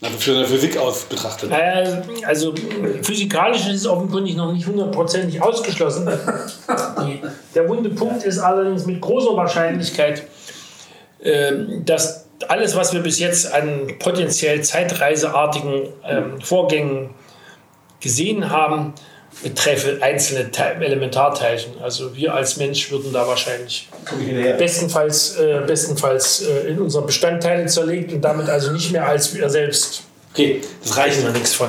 Also 0.00 0.16
für 0.16 0.36
eine 0.36 0.46
Physik 0.46 0.76
aus 0.76 1.04
betrachtet. 1.04 1.50
Äh, 1.50 2.02
also 2.24 2.54
physikalisch 3.02 3.66
ist 3.66 3.74
es 3.74 3.86
offenkundig 3.86 4.36
noch 4.36 4.52
nicht 4.52 4.66
hundertprozentig 4.66 5.42
ausgeschlossen. 5.42 6.08
der 7.54 7.68
wunde 7.68 7.90
Punkt 7.90 8.24
ist 8.24 8.38
allerdings 8.38 8.86
mit 8.86 9.00
großer 9.00 9.36
Wahrscheinlichkeit, 9.36 10.22
äh, 11.20 11.52
dass 11.84 12.26
alles, 12.46 12.76
was 12.76 12.92
wir 12.92 13.00
bis 13.00 13.18
jetzt 13.18 13.52
an 13.52 13.94
potenziell 13.98 14.62
zeitreiseartigen 14.62 15.88
ähm, 16.04 16.40
Vorgängen 16.40 17.10
gesehen 18.00 18.50
haben, 18.50 18.94
betreffe 19.42 19.98
einzelne 20.00 20.50
Te 20.50 20.74
Elementarteilchen. 20.80 21.80
Also 21.82 22.14
wir 22.16 22.34
als 22.34 22.56
Mensch 22.56 22.90
würden 22.90 23.12
da 23.12 23.26
wahrscheinlich 23.26 23.88
bestenfalls, 24.58 25.36
äh, 25.36 25.62
bestenfalls 25.66 26.42
äh, 26.42 26.68
in 26.68 26.80
unsere 26.80 27.04
Bestandteile 27.04 27.66
zerlegt 27.66 28.12
und 28.12 28.20
damit 28.22 28.48
also 28.48 28.72
nicht 28.72 28.90
mehr 28.92 29.06
als 29.06 29.34
wir 29.34 29.48
selbst. 29.50 30.02
Okay, 30.32 30.60
das 30.82 30.96
reicht. 30.96 31.24
Da 31.24 31.30
nichts 31.30 31.54
von. 31.54 31.68